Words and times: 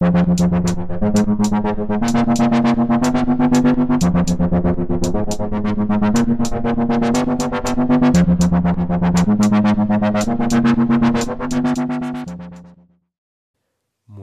Muy 0.00 0.10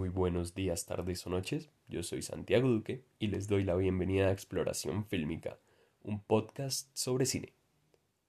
buenos 0.07 0.55
días, 0.55 0.85
tardes 0.85 1.27
o 1.27 1.29
noches. 1.29 1.70
Yo 1.89 2.04
soy 2.04 2.21
Santiago 2.21 2.70
Duque 2.70 3.04
y 3.20 3.28
les 3.28 3.50
doy 3.50 3.66
la 3.66 3.76
bienvenida 3.76 4.28
a 4.28 4.32
Exploración 4.32 5.05
Fílmica, 5.05 5.60
un 6.04 6.21
podcast 6.21 6.89
sobre 6.94 7.26
cine. 7.26 7.52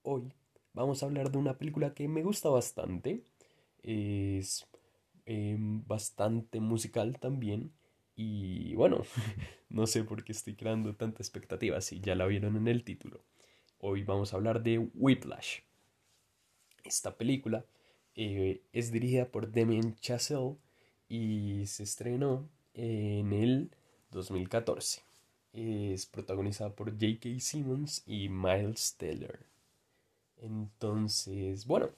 Hoy 0.03 0.33
vamos 0.75 1.01
a 1.01 1.07
hablar 1.07 1.31
de 1.31 1.39
una 1.39 1.57
película 1.57 1.95
que 1.95 2.09
me 2.09 2.25
gusta 2.25 2.49
bastante. 2.49 3.23
Es 3.85 4.67
em, 5.27 5.86
bastante 5.86 6.61
musical 6.61 7.18
también. 7.18 7.72
Y 8.16 8.75
bueno, 8.75 9.04
no 9.68 9.86
sé 9.86 10.04
por 10.04 10.25
qué 10.25 10.32
estoy 10.32 10.54
creando 10.57 10.94
tanta 10.96 11.22
expectativa 11.22 11.80
si 11.80 12.00
ya 12.00 12.14
la 12.14 12.26
vieron 12.26 12.57
en 12.57 12.68
el 12.68 12.84
título. 12.84 13.22
Hoy 13.79 14.03
vamos 14.03 14.32
a 14.32 14.36
hablar 14.36 14.62
de 14.62 14.79
Whiplash. 14.79 15.61
Esta 16.84 17.17
película 17.17 17.67
eh, 18.14 18.62
es 18.72 18.90
dirigida 18.93 19.26
por 19.26 19.53
Damien 19.53 19.96
Chazelle 19.96 20.57
y 21.08 21.67
se 21.67 21.82
estrenó 21.82 22.48
en 22.75 23.32
el 23.32 23.70
2014. 24.12 25.03
Es 25.53 26.06
protagonizada 26.06 26.75
por 26.75 26.90
J.K. 26.93 27.40
Simmons 27.40 28.03
y 28.06 28.29
Miles 28.29 28.96
Teller. 28.96 29.46
Entonces, 30.39 31.67
bueno, 31.67 31.90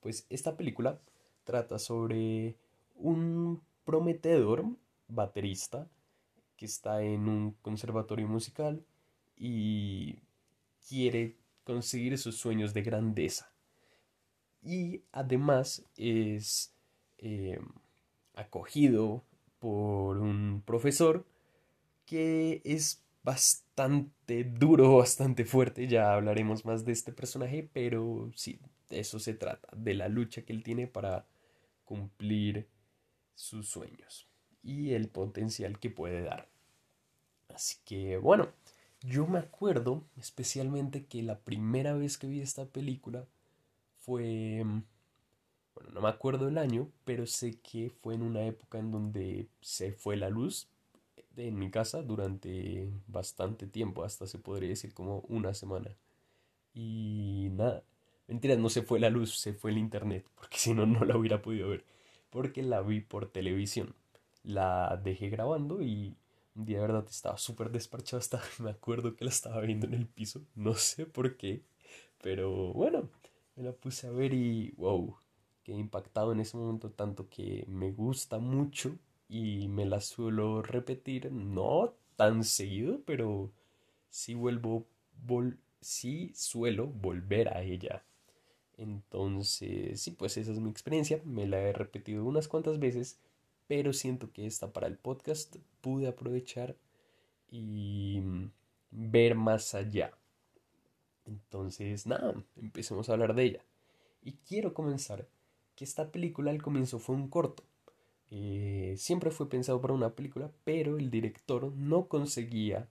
pues 0.00 0.26
esta 0.30 0.56
película 0.56 1.00
trata 1.44 1.78
sobre 1.78 2.56
un 2.98 3.62
prometedor 3.84 4.64
baterista 5.08 5.88
que 6.56 6.66
está 6.66 7.02
en 7.02 7.28
un 7.28 7.52
conservatorio 7.62 8.28
musical 8.28 8.84
y 9.36 10.18
quiere 10.88 11.36
conseguir 11.64 12.18
sus 12.18 12.36
sueños 12.36 12.74
de 12.74 12.82
grandeza. 12.82 13.52
Y 14.62 15.02
además 15.12 15.84
es 15.96 16.74
eh, 17.18 17.60
acogido 18.34 19.24
por 19.58 20.18
un 20.18 20.62
profesor 20.64 21.24
que 22.04 22.60
es 22.64 23.02
bastante 23.22 24.44
duro, 24.44 24.96
bastante 24.96 25.44
fuerte. 25.44 25.86
Ya 25.86 26.14
hablaremos 26.14 26.64
más 26.64 26.84
de 26.84 26.92
este 26.92 27.12
personaje, 27.12 27.68
pero 27.72 28.30
sí, 28.34 28.58
de 28.88 29.00
eso 29.00 29.18
se 29.18 29.34
trata, 29.34 29.68
de 29.76 29.94
la 29.94 30.08
lucha 30.08 30.42
que 30.42 30.52
él 30.52 30.62
tiene 30.62 30.86
para 30.86 31.26
cumplir 31.84 32.68
sus 33.38 33.68
sueños 33.68 34.26
y 34.64 34.94
el 34.94 35.08
potencial 35.08 35.78
que 35.78 35.90
puede 35.90 36.22
dar. 36.22 36.48
Así 37.48 37.76
que 37.84 38.18
bueno, 38.18 38.48
yo 39.02 39.26
me 39.28 39.38
acuerdo 39.38 40.04
especialmente 40.16 41.06
que 41.06 41.22
la 41.22 41.38
primera 41.38 41.94
vez 41.94 42.18
que 42.18 42.26
vi 42.26 42.40
esta 42.40 42.66
película 42.66 43.26
fue, 44.00 44.64
bueno, 45.74 45.90
no 45.92 46.00
me 46.00 46.08
acuerdo 46.08 46.48
el 46.48 46.58
año, 46.58 46.90
pero 47.04 47.26
sé 47.26 47.60
que 47.60 47.90
fue 48.02 48.14
en 48.14 48.22
una 48.22 48.44
época 48.44 48.78
en 48.78 48.90
donde 48.90 49.48
se 49.60 49.92
fue 49.92 50.16
la 50.16 50.30
luz 50.30 50.68
en 51.36 51.56
mi 51.56 51.70
casa 51.70 52.02
durante 52.02 52.90
bastante 53.06 53.68
tiempo, 53.68 54.02
hasta 54.02 54.26
se 54.26 54.38
podría 54.38 54.70
decir 54.70 54.92
como 54.92 55.20
una 55.28 55.54
semana. 55.54 55.96
Y 56.74 57.50
nada, 57.52 57.84
mentiras, 58.26 58.58
no 58.58 58.68
se 58.68 58.82
fue 58.82 58.98
la 58.98 59.10
luz, 59.10 59.38
se 59.38 59.54
fue 59.54 59.70
el 59.70 59.78
internet, 59.78 60.26
porque 60.34 60.58
si 60.58 60.74
no, 60.74 60.86
no 60.86 61.04
la 61.04 61.16
hubiera 61.16 61.40
podido 61.40 61.68
ver, 61.68 61.84
porque 62.30 62.62
la 62.62 62.82
vi 62.82 63.00
por 63.00 63.30
televisión. 63.30 63.94
La 64.42 65.00
dejé 65.02 65.28
grabando 65.28 65.82
y 65.82 66.16
un 66.54 66.64
día 66.64 66.78
de 66.78 66.86
verdad 66.88 67.06
estaba 67.08 67.38
súper 67.38 67.70
desparchado, 67.70 68.22
me 68.58 68.70
acuerdo 68.70 69.14
que 69.16 69.24
la 69.24 69.30
estaba 69.30 69.60
viendo 69.60 69.86
en 69.86 69.94
el 69.94 70.06
piso, 70.06 70.42
no 70.54 70.74
sé 70.74 71.06
por 71.06 71.36
qué, 71.36 71.62
pero 72.22 72.72
bueno, 72.72 73.10
me 73.56 73.62
la 73.62 73.72
puse 73.72 74.06
a 74.08 74.10
ver 74.10 74.34
y 74.34 74.72
wow, 74.76 75.16
quedé 75.62 75.76
impactado 75.78 76.32
en 76.32 76.40
ese 76.40 76.56
momento 76.56 76.90
tanto 76.90 77.28
que 77.28 77.64
me 77.68 77.92
gusta 77.92 78.38
mucho 78.38 78.96
y 79.28 79.68
me 79.68 79.86
la 79.86 80.00
suelo 80.00 80.62
repetir, 80.62 81.30
no 81.32 81.94
tan 82.16 82.44
seguido, 82.44 83.00
pero 83.04 83.52
sí 84.10 84.34
vuelvo, 84.34 84.86
vol 85.24 85.58
sí 85.80 86.32
suelo 86.34 86.86
volver 86.88 87.48
a 87.48 87.62
ella. 87.62 88.04
Entonces, 88.78 90.00
sí, 90.00 90.12
pues 90.12 90.36
esa 90.36 90.52
es 90.52 90.60
mi 90.60 90.70
experiencia, 90.70 91.20
me 91.24 91.46
la 91.46 91.58
he 91.60 91.72
repetido 91.72 92.24
unas 92.24 92.48
cuantas 92.48 92.78
veces, 92.78 93.18
pero 93.66 93.92
siento 93.92 94.32
que 94.32 94.46
esta 94.46 94.72
para 94.72 94.86
el 94.86 94.96
podcast 94.96 95.56
pude 95.80 96.06
aprovechar 96.06 96.76
y 97.50 98.22
ver 98.90 99.34
más 99.34 99.74
allá. 99.74 100.12
Entonces, 101.26 102.06
nada, 102.06 102.34
empecemos 102.56 103.08
a 103.08 103.14
hablar 103.14 103.34
de 103.34 103.44
ella. 103.44 103.64
Y 104.22 104.34
quiero 104.46 104.74
comenzar 104.74 105.26
que 105.74 105.84
esta 105.84 106.10
película 106.10 106.50
al 106.50 106.62
comienzo 106.62 106.98
fue 106.98 107.16
un 107.16 107.28
corto. 107.28 107.64
Eh, 108.30 108.94
siempre 108.96 109.30
fue 109.30 109.48
pensado 109.48 109.80
para 109.80 109.94
una 109.94 110.14
película, 110.14 110.50
pero 110.64 110.98
el 110.98 111.10
director 111.10 111.72
no 111.72 112.08
conseguía 112.08 112.88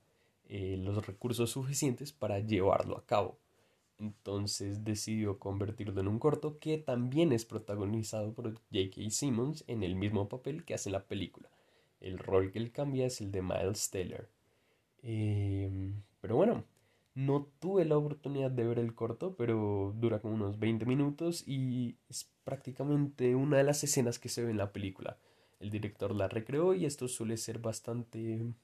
eh, 0.48 0.76
los 0.78 1.06
recursos 1.06 1.50
suficientes 1.50 2.12
para 2.12 2.40
llevarlo 2.40 2.96
a 2.98 3.06
cabo. 3.06 3.38
Entonces 3.98 4.84
decidió 4.84 5.38
convertirlo 5.38 6.00
en 6.00 6.08
un 6.08 6.18
corto 6.18 6.58
que 6.58 6.78
también 6.78 7.32
es 7.32 7.44
protagonizado 7.44 8.32
por 8.32 8.54
J.K. 8.54 9.10
Simmons 9.10 9.64
en 9.66 9.82
el 9.82 9.96
mismo 9.96 10.28
papel 10.28 10.64
que 10.64 10.74
hace 10.74 10.88
en 10.88 10.94
la 10.94 11.04
película. 11.04 11.50
El 12.00 12.18
rol 12.18 12.52
que 12.52 12.58
él 12.58 12.70
cambia 12.70 13.06
es 13.06 13.20
el 13.20 13.32
de 13.32 13.42
Miles 13.42 13.90
Taylor. 13.90 14.28
Em, 15.02 16.02
pero 16.20 16.36
bueno, 16.36 16.64
no 17.14 17.48
tuve 17.58 17.84
la 17.84 17.96
oportunidad 17.98 18.50
de 18.50 18.64
ver 18.64 18.78
el 18.78 18.94
corto, 18.94 19.34
pero 19.36 19.92
dura 19.96 20.20
como 20.20 20.34
unos 20.34 20.58
20 20.60 20.86
minutos 20.86 21.42
y 21.46 21.96
es 22.08 22.30
prácticamente 22.44 23.34
una 23.34 23.58
de 23.58 23.64
las 23.64 23.82
escenas 23.82 24.20
que 24.20 24.28
se 24.28 24.44
ve 24.44 24.52
en 24.52 24.58
la 24.58 24.72
película. 24.72 25.18
El 25.58 25.70
director 25.70 26.14
la 26.14 26.28
recreó 26.28 26.74
y 26.74 26.84
esto 26.84 27.08
suele 27.08 27.36
ser 27.36 27.58
bastante 27.58 28.54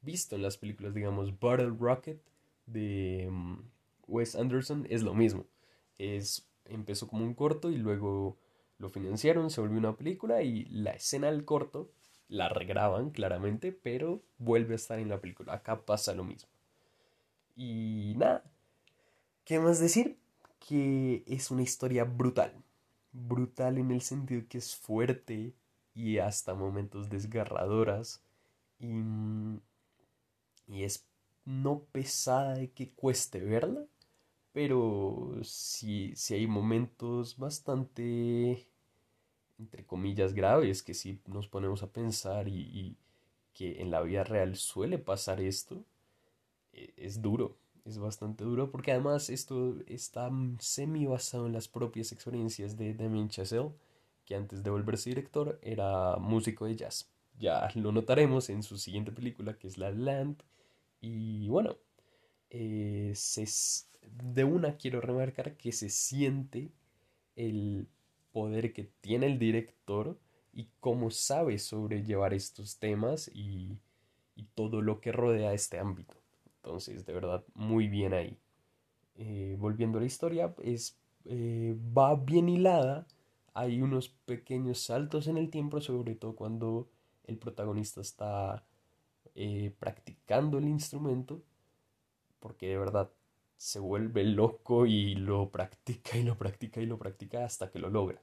visto 0.00 0.36
en 0.36 0.42
las 0.42 0.56
películas, 0.56 0.94
digamos, 0.94 1.38
Battle 1.38 1.74
Rocket 1.78 2.22
de 2.66 3.28
mm, 3.30 3.58
Wes 4.06 4.36
Anderson 4.36 4.86
es 4.90 5.02
lo 5.02 5.14
mismo. 5.14 5.46
Es, 5.98 6.48
empezó 6.64 7.08
como 7.08 7.24
un 7.24 7.34
corto 7.34 7.70
y 7.70 7.76
luego 7.76 8.38
lo 8.78 8.88
financiaron, 8.88 9.50
se 9.50 9.60
volvió 9.60 9.78
una 9.78 9.96
película 9.96 10.42
y 10.42 10.64
la 10.66 10.92
escena 10.92 11.30
del 11.30 11.44
corto 11.44 11.90
la 12.28 12.48
regraban 12.48 13.10
claramente, 13.10 13.72
pero 13.72 14.22
vuelve 14.38 14.74
a 14.74 14.76
estar 14.76 14.98
en 14.98 15.08
la 15.08 15.20
película. 15.20 15.54
Acá 15.54 15.84
pasa 15.84 16.14
lo 16.14 16.24
mismo. 16.24 16.48
Y 17.56 18.14
nada, 18.16 18.44
¿qué 19.44 19.60
más 19.60 19.78
decir? 19.78 20.18
Que 20.58 21.22
es 21.26 21.50
una 21.50 21.62
historia 21.62 22.04
brutal. 22.04 22.52
Brutal 23.12 23.78
en 23.78 23.92
el 23.92 24.00
sentido 24.00 24.42
que 24.48 24.58
es 24.58 24.74
fuerte, 24.74 25.54
y 25.94 26.18
hasta 26.18 26.54
momentos 26.54 27.08
desgarradoras 27.08 28.20
y, 28.78 29.00
y 30.66 30.82
es 30.82 31.06
no 31.44 31.84
pesada 31.92 32.54
de 32.54 32.70
que 32.72 32.90
cueste 32.90 33.40
verla, 33.40 33.86
pero 34.54 35.32
sí, 35.42 36.14
hay 36.30 36.46
momentos 36.46 37.36
bastante, 37.36 38.68
entre 39.58 39.84
comillas, 39.84 40.32
graves 40.32 40.82
que 40.82 40.94
si 40.94 41.20
nos 41.26 41.48
ponemos 41.48 41.82
a 41.82 41.92
pensar 41.92 42.48
y, 42.48 42.96
que 43.52 43.82
en 43.82 43.90
la 43.90 44.00
vida 44.02 44.24
real 44.24 44.56
suele 44.56 44.98
pasar 44.98 45.40
esto, 45.40 45.84
e, 46.72 46.94
es 46.96 47.20
duro, 47.20 47.56
es 47.84 47.98
bastante 47.98 48.44
duro 48.44 48.70
porque 48.70 48.92
además 48.92 49.28
esto 49.30 49.76
está 49.86 50.30
semi 50.60 51.06
basado 51.06 51.46
en 51.46 51.52
las 51.52 51.68
propias 51.68 52.12
experiencias 52.12 52.76
de 52.76 52.94
Damien 52.94 53.28
Chazelle 53.28 53.72
que 54.24 54.36
antes 54.36 54.62
de 54.62 54.70
volverse 54.70 55.10
director 55.10 55.58
era 55.62 56.16
músico 56.16 56.66
de 56.66 56.76
jazz. 56.76 57.10
Ya 57.38 57.68
lo 57.74 57.92
notaremos 57.92 58.50
en 58.50 58.62
su 58.62 58.78
siguiente 58.78 59.12
película, 59.12 59.58
que 59.58 59.66
es 59.66 59.78
La 59.78 59.90
Land. 59.90 60.42
Y 61.00 61.48
bueno, 61.48 61.76
eh, 62.50 63.12
de 64.12 64.44
una 64.44 64.76
quiero 64.76 65.00
remarcar 65.00 65.56
que 65.56 65.72
se 65.72 65.90
siente 65.90 66.70
el 67.36 67.88
poder 68.32 68.72
que 68.72 68.90
tiene 69.00 69.26
el 69.26 69.38
director 69.38 70.18
y 70.52 70.68
cómo 70.80 71.10
sabe 71.10 71.58
sobrellevar 71.58 72.34
estos 72.34 72.78
temas 72.78 73.30
y, 73.32 73.78
todo 74.54 74.82
lo 74.82 75.00
que 75.00 75.10
rodea 75.10 75.52
este 75.52 75.78
ámbito. 75.78 76.16
Entonces, 76.56 77.06
de 77.06 77.12
verdad, 77.12 77.44
muy 77.54 77.88
bien 77.88 78.12
ahí. 78.14 78.36
Eh, 79.16 79.56
volviendo 79.58 79.98
a 79.98 80.00
la 80.00 80.06
historia, 80.06 80.54
es, 80.62 80.96
eh, 81.24 81.76
va 81.96 82.14
bien 82.16 82.48
hilada 82.48 83.06
hay 83.54 83.80
unos 83.80 84.08
pequeños 84.08 84.80
saltos 84.80 85.28
en 85.28 85.38
el 85.38 85.48
tiempo, 85.48 85.80
sobre 85.80 86.16
todo 86.16 86.34
cuando 86.34 86.90
el 87.24 87.38
protagonista 87.38 88.00
está 88.00 88.66
eh, 89.36 89.72
practicando 89.78 90.58
el 90.58 90.68
instrumento, 90.68 91.40
porque 92.40 92.68
de 92.68 92.78
verdad 92.78 93.10
se 93.56 93.78
vuelve 93.80 94.24
loco 94.24 94.86
y 94.86 95.14
lo 95.14 95.50
practica 95.50 96.16
y 96.18 96.22
lo 96.24 96.36
practica 96.38 96.80
y 96.80 96.86
lo 96.86 96.98
practica 96.98 97.44
hasta 97.44 97.70
que 97.70 97.78
lo 97.78 97.90
logra. 97.90 98.20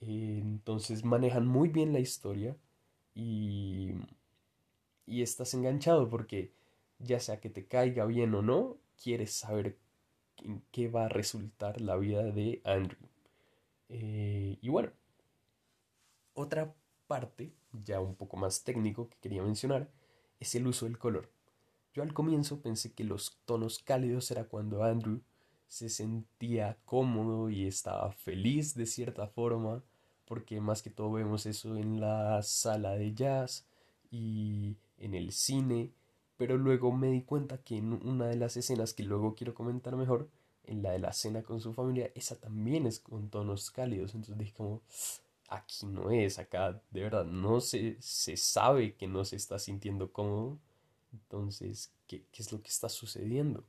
entonces 0.00 1.04
manejan 1.04 1.46
muy 1.46 1.68
bien 1.70 1.92
la 1.92 2.00
historia 2.00 2.56
y 3.14 3.94
y 5.06 5.22
estás 5.22 5.54
enganchado 5.54 6.10
porque 6.10 6.52
ya 6.98 7.20
sea 7.20 7.40
que 7.40 7.50
te 7.50 7.66
caiga 7.66 8.04
bien 8.06 8.34
o 8.34 8.42
no, 8.42 8.76
quieres 9.02 9.32
saber 9.32 9.78
en 10.38 10.62
qué 10.72 10.88
va 10.88 11.06
a 11.06 11.08
resultar 11.08 11.80
la 11.80 11.96
vida 11.96 12.24
de 12.24 12.60
Andrew. 12.64 13.08
Eh, 13.88 14.58
y 14.60 14.68
bueno, 14.68 14.90
otra 16.34 16.74
parte, 17.06 17.52
ya 17.84 18.00
un 18.00 18.16
poco 18.16 18.36
más 18.36 18.64
técnico 18.64 19.08
que 19.08 19.16
quería 19.18 19.42
mencionar, 19.42 19.88
es 20.40 20.54
el 20.54 20.66
uso 20.66 20.86
del 20.86 20.98
color. 20.98 21.30
Yo 21.96 22.02
al 22.02 22.12
comienzo 22.12 22.60
pensé 22.60 22.92
que 22.92 23.04
los 23.04 23.38
tonos 23.46 23.78
cálidos 23.78 24.30
era 24.30 24.44
cuando 24.44 24.84
Andrew 24.84 25.22
se 25.66 25.88
sentía 25.88 26.76
cómodo 26.84 27.48
y 27.48 27.66
estaba 27.66 28.12
feliz 28.12 28.74
de 28.74 28.84
cierta 28.84 29.28
forma, 29.28 29.82
porque 30.26 30.60
más 30.60 30.82
que 30.82 30.90
todo 30.90 31.12
vemos 31.12 31.46
eso 31.46 31.74
en 31.74 31.98
la 31.98 32.42
sala 32.42 32.90
de 32.96 33.14
jazz 33.14 33.64
y 34.10 34.76
en 34.98 35.14
el 35.14 35.32
cine, 35.32 35.90
pero 36.36 36.58
luego 36.58 36.92
me 36.92 37.10
di 37.12 37.22
cuenta 37.22 37.56
que 37.62 37.78
en 37.78 37.94
una 37.94 38.26
de 38.26 38.36
las 38.36 38.58
escenas 38.58 38.92
que 38.92 39.02
luego 39.02 39.34
quiero 39.34 39.54
comentar 39.54 39.96
mejor, 39.96 40.28
en 40.64 40.82
la 40.82 40.90
de 40.90 40.98
la 40.98 41.14
cena 41.14 41.44
con 41.44 41.62
su 41.62 41.72
familia, 41.72 42.10
esa 42.14 42.38
también 42.38 42.86
es 42.86 43.00
con 43.00 43.30
tonos 43.30 43.70
cálidos, 43.70 44.14
entonces 44.14 44.36
dije 44.36 44.52
como, 44.52 44.82
aquí 45.48 45.86
no 45.86 46.10
es, 46.10 46.38
acá 46.38 46.78
de 46.90 47.00
verdad 47.00 47.24
no 47.24 47.62
se, 47.62 47.96
se 48.00 48.36
sabe 48.36 48.96
que 48.96 49.06
no 49.06 49.24
se 49.24 49.36
está 49.36 49.58
sintiendo 49.58 50.12
cómodo, 50.12 50.58
entonces, 51.22 51.92
¿qué, 52.06 52.24
¿qué 52.30 52.42
es 52.42 52.52
lo 52.52 52.60
que 52.60 52.68
está 52.68 52.88
sucediendo? 52.88 53.64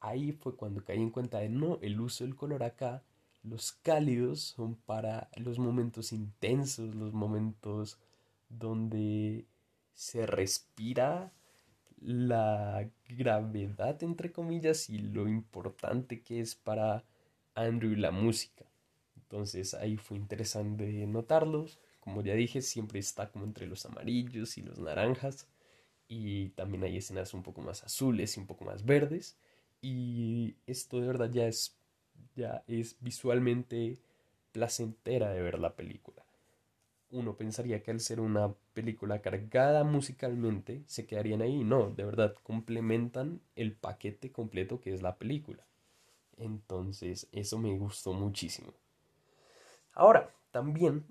Ahí 0.00 0.32
fue 0.32 0.56
cuando 0.56 0.84
caí 0.84 0.98
en 0.98 1.10
cuenta 1.10 1.38
de 1.38 1.48
no, 1.48 1.78
el 1.82 2.00
uso 2.00 2.24
del 2.24 2.36
color 2.36 2.62
acá, 2.62 3.02
los 3.42 3.72
cálidos 3.72 4.40
son 4.40 4.74
para 4.74 5.30
los 5.36 5.58
momentos 5.58 6.12
intensos, 6.12 6.94
los 6.94 7.12
momentos 7.12 7.98
donde 8.48 9.46
se 9.94 10.26
respira 10.26 11.32
la 12.00 12.88
gravedad, 13.08 14.02
entre 14.02 14.32
comillas, 14.32 14.88
y 14.88 14.98
lo 14.98 15.28
importante 15.28 16.22
que 16.22 16.40
es 16.40 16.54
para 16.54 17.04
Andrew 17.54 17.96
la 17.96 18.10
música. 18.10 18.64
Entonces 19.16 19.74
ahí 19.74 19.96
fue 19.96 20.16
interesante 20.16 21.06
notarlos. 21.06 21.78
Como 22.00 22.22
ya 22.22 22.34
dije, 22.34 22.62
siempre 22.62 22.98
está 23.00 23.30
como 23.30 23.44
entre 23.44 23.66
los 23.66 23.84
amarillos 23.86 24.56
y 24.56 24.62
los 24.62 24.78
naranjas. 24.78 25.46
Y 26.08 26.50
también 26.50 26.84
hay 26.84 26.96
escenas 26.96 27.34
un 27.34 27.42
poco 27.42 27.60
más 27.60 27.84
azules 27.84 28.36
y 28.36 28.40
un 28.40 28.46
poco 28.46 28.64
más 28.64 28.84
verdes. 28.84 29.36
Y 29.82 30.56
esto 30.66 31.00
de 31.00 31.06
verdad 31.06 31.30
ya 31.30 31.46
es, 31.46 31.76
ya 32.34 32.64
es 32.66 32.96
visualmente 33.00 33.98
placentera 34.52 35.30
de 35.30 35.42
ver 35.42 35.58
la 35.58 35.74
película 35.76 36.24
uno 37.10 37.36
pensaría 37.36 37.82
que 37.82 37.90
al 37.90 38.00
ser 38.00 38.20
una 38.20 38.52
película 38.74 39.20
cargada 39.20 39.84
musicalmente 39.84 40.82
se 40.86 41.06
quedarían 41.06 41.42
ahí. 41.42 41.64
No, 41.64 41.90
de 41.90 42.04
verdad, 42.04 42.34
complementan 42.42 43.40
el 43.56 43.72
paquete 43.72 44.30
completo 44.30 44.80
que 44.80 44.92
es 44.92 45.02
la 45.02 45.16
película. 45.16 45.64
Entonces, 46.36 47.28
eso 47.32 47.58
me 47.58 47.76
gustó 47.76 48.12
muchísimo. 48.12 48.72
Ahora, 49.94 50.30
también 50.50 51.04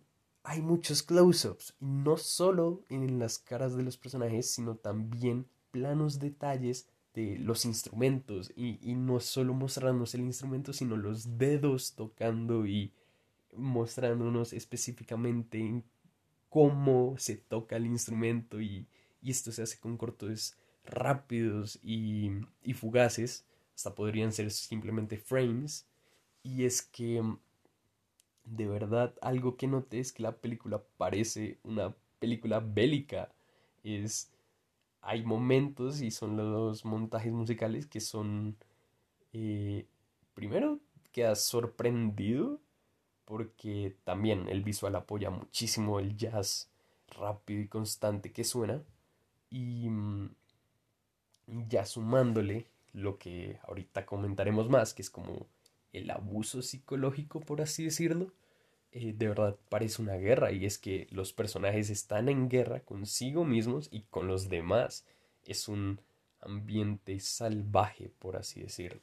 hay 0.49 0.61
muchos 0.61 1.03
close-ups, 1.03 1.75
y 1.81 1.85
no 1.87 2.15
solo 2.15 2.81
en 2.87 3.19
las 3.19 3.37
caras 3.37 3.75
de 3.75 3.83
los 3.83 3.97
personajes, 3.97 4.49
sino 4.49 4.75
también 4.75 5.45
planos 5.71 6.19
detalles 6.19 6.87
de 7.13 7.37
los 7.37 7.65
instrumentos, 7.65 8.53
y, 8.55 8.79
y 8.81 8.95
no 8.95 9.19
solo 9.19 9.53
mostrarnos 9.53 10.15
el 10.15 10.21
instrumento, 10.21 10.71
sino 10.71 10.95
los 10.95 11.37
dedos 11.37 11.95
tocando 11.95 12.65
y 12.65 12.93
mostrándonos 13.57 14.53
específicamente 14.53 15.59
en 15.59 15.83
cómo 16.47 17.15
se 17.17 17.35
toca 17.35 17.75
el 17.75 17.85
instrumento 17.85 18.61
y, 18.61 18.87
esto 19.21 19.51
se 19.51 19.63
hace 19.63 19.77
con 19.77 19.97
cortes 19.97 20.55
rápidos 20.85 21.77
y, 21.83 22.31
y, 22.63 22.73
fugaces, 22.73 23.45
hasta 23.75 23.93
podrían 23.93 24.31
ser 24.31 24.49
simplemente 24.51 25.17
frames, 25.17 25.85
y 26.41 26.63
es 26.63 26.81
que 26.81 27.21
de 28.47 28.67
verdad 28.67 29.13
algo 29.21 29.57
que 29.57 29.67
noté 29.67 29.99
es 29.99 30.13
que 30.13 30.23
la 30.23 30.33
película 30.33 30.81
parece 30.97 31.59
una 31.63 31.95
película 32.19 32.59
bélica, 32.59 33.31
es 33.83 34.31
hay 35.01 35.23
momentos 35.23 36.01
y 36.01 36.11
son 36.11 36.37
los 36.37 36.83
montajes 36.85 37.31
musicales 37.31 37.87
que 37.87 38.01
son 38.01 38.57
eh, 39.33 39.85
primero 40.33 40.79
quedas 41.11 41.41
sorprendido 41.43 42.59
porque 43.25 43.95
también 44.03 44.47
el 44.49 44.63
visual 44.63 44.95
apoya 44.95 45.29
muchísimo 45.29 45.99
el 45.99 46.15
jazz 46.15 46.69
rápido 47.09 47.61
y 47.61 47.67
constante 47.67 48.31
que 48.31 48.43
suena. 48.43 48.81
Y 49.49 49.89
mm, 49.89 50.29
ya 51.67 51.85
sumándole 51.85 52.67
lo 52.93 53.17
que 53.17 53.59
ahorita 53.67 54.05
comentaremos 54.05 54.69
más, 54.69 54.93
que 54.93 55.01
es 55.01 55.09
como 55.09 55.47
el 55.97 56.11
abuso 56.11 56.61
psicológico, 56.61 57.39
por 57.39 57.61
así 57.61 57.83
decirlo, 57.85 58.31
eh, 58.91 59.13
de 59.13 59.27
verdad 59.27 59.57
parece 59.69 60.01
una 60.01 60.15
guerra 60.15 60.51
y 60.51 60.65
es 60.65 60.77
que 60.77 61.07
los 61.11 61.33
personajes 61.33 61.89
están 61.89 62.29
en 62.29 62.49
guerra 62.49 62.79
consigo 62.81 63.45
mismos 63.45 63.89
y 63.91 64.01
con 64.03 64.27
los 64.27 64.49
demás. 64.49 65.05
Es 65.45 65.67
un 65.67 65.99
ambiente 66.41 67.19
salvaje, 67.19 68.09
por 68.19 68.37
así 68.37 68.61
decirlo. 68.61 69.01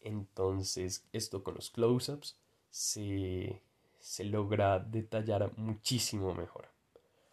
Entonces, 0.00 1.04
esto 1.12 1.42
con 1.42 1.54
los 1.54 1.70
close-ups 1.70 2.36
se, 2.70 3.60
se 3.98 4.24
logra 4.24 4.78
detallar 4.78 5.56
muchísimo 5.56 6.34
mejor. 6.34 6.68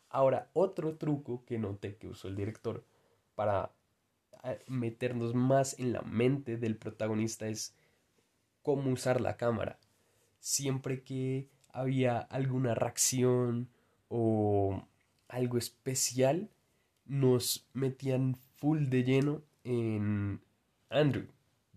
Ahora, 0.09 0.50
otro 0.53 0.95
truco 0.95 1.44
que 1.45 1.57
noté 1.57 1.95
que 1.95 2.07
usó 2.07 2.27
el 2.27 2.35
director 2.35 2.83
para 3.35 3.71
eh, 4.44 4.59
meternos 4.68 5.33
más 5.33 5.77
en 5.79 5.94
la 5.94 6.01
mente 6.01 6.57
del 6.57 6.75
protagonista 6.75 7.47
es 7.47 7.73
cómo 8.61 8.91
usar 8.91 9.21
la 9.21 9.37
cámara. 9.37 9.77
Siempre 10.39 11.03
que 11.03 11.47
había 11.71 12.19
alguna 12.19 12.75
reacción 12.75 13.69
o 14.09 14.85
algo 15.27 15.57
especial, 15.57 16.49
nos 17.05 17.67
metían 17.73 18.35
full 18.57 18.87
de 18.87 19.03
lleno 19.03 19.41
en 19.63 20.41
Andrew. 20.89 21.27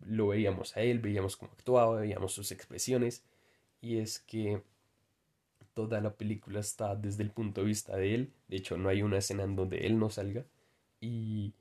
Lo 0.06 0.28
veíamos 0.28 0.76
a 0.76 0.80
él, 0.80 0.98
veíamos 0.98 1.36
cómo 1.36 1.52
actuaba, 1.52 2.00
veíamos 2.00 2.32
sus 2.32 2.52
expresiones 2.52 3.24
y 3.80 3.98
es 3.98 4.18
que 4.18 4.62
toda 5.74 6.00
la 6.00 6.14
película 6.14 6.60
está 6.60 6.94
desde 6.94 7.22
el 7.22 7.30
punto 7.30 7.60
de 7.60 7.66
vista 7.66 7.96
de 7.96 8.14
él. 8.14 8.32
De 8.48 8.56
hecho, 8.56 8.76
no 8.78 8.88
hay 8.88 9.02
una 9.02 9.18
escena 9.18 9.42
en 9.42 9.56
donde 9.56 9.86
él 9.86 9.98
no 9.98 10.08
salga. 10.08 10.44
Y 11.00 11.52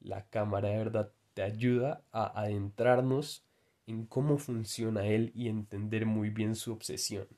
la 0.00 0.26
cámara 0.26 0.68
de 0.68 0.78
verdad 0.78 1.12
te 1.34 1.42
ayuda 1.42 2.02
a 2.12 2.40
adentrarnos 2.40 3.44
en 3.90 4.06
cómo 4.06 4.38
funciona 4.38 5.06
él 5.06 5.32
y 5.34 5.48
entender 5.48 6.06
muy 6.06 6.30
bien 6.30 6.54
su 6.54 6.72
obsesión. 6.72 7.28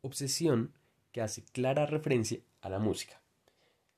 Obsesión 0.00 0.72
que 1.12 1.20
hace 1.20 1.44
clara 1.44 1.86
referencia 1.86 2.40
a 2.60 2.68
la 2.68 2.78
música. 2.78 3.20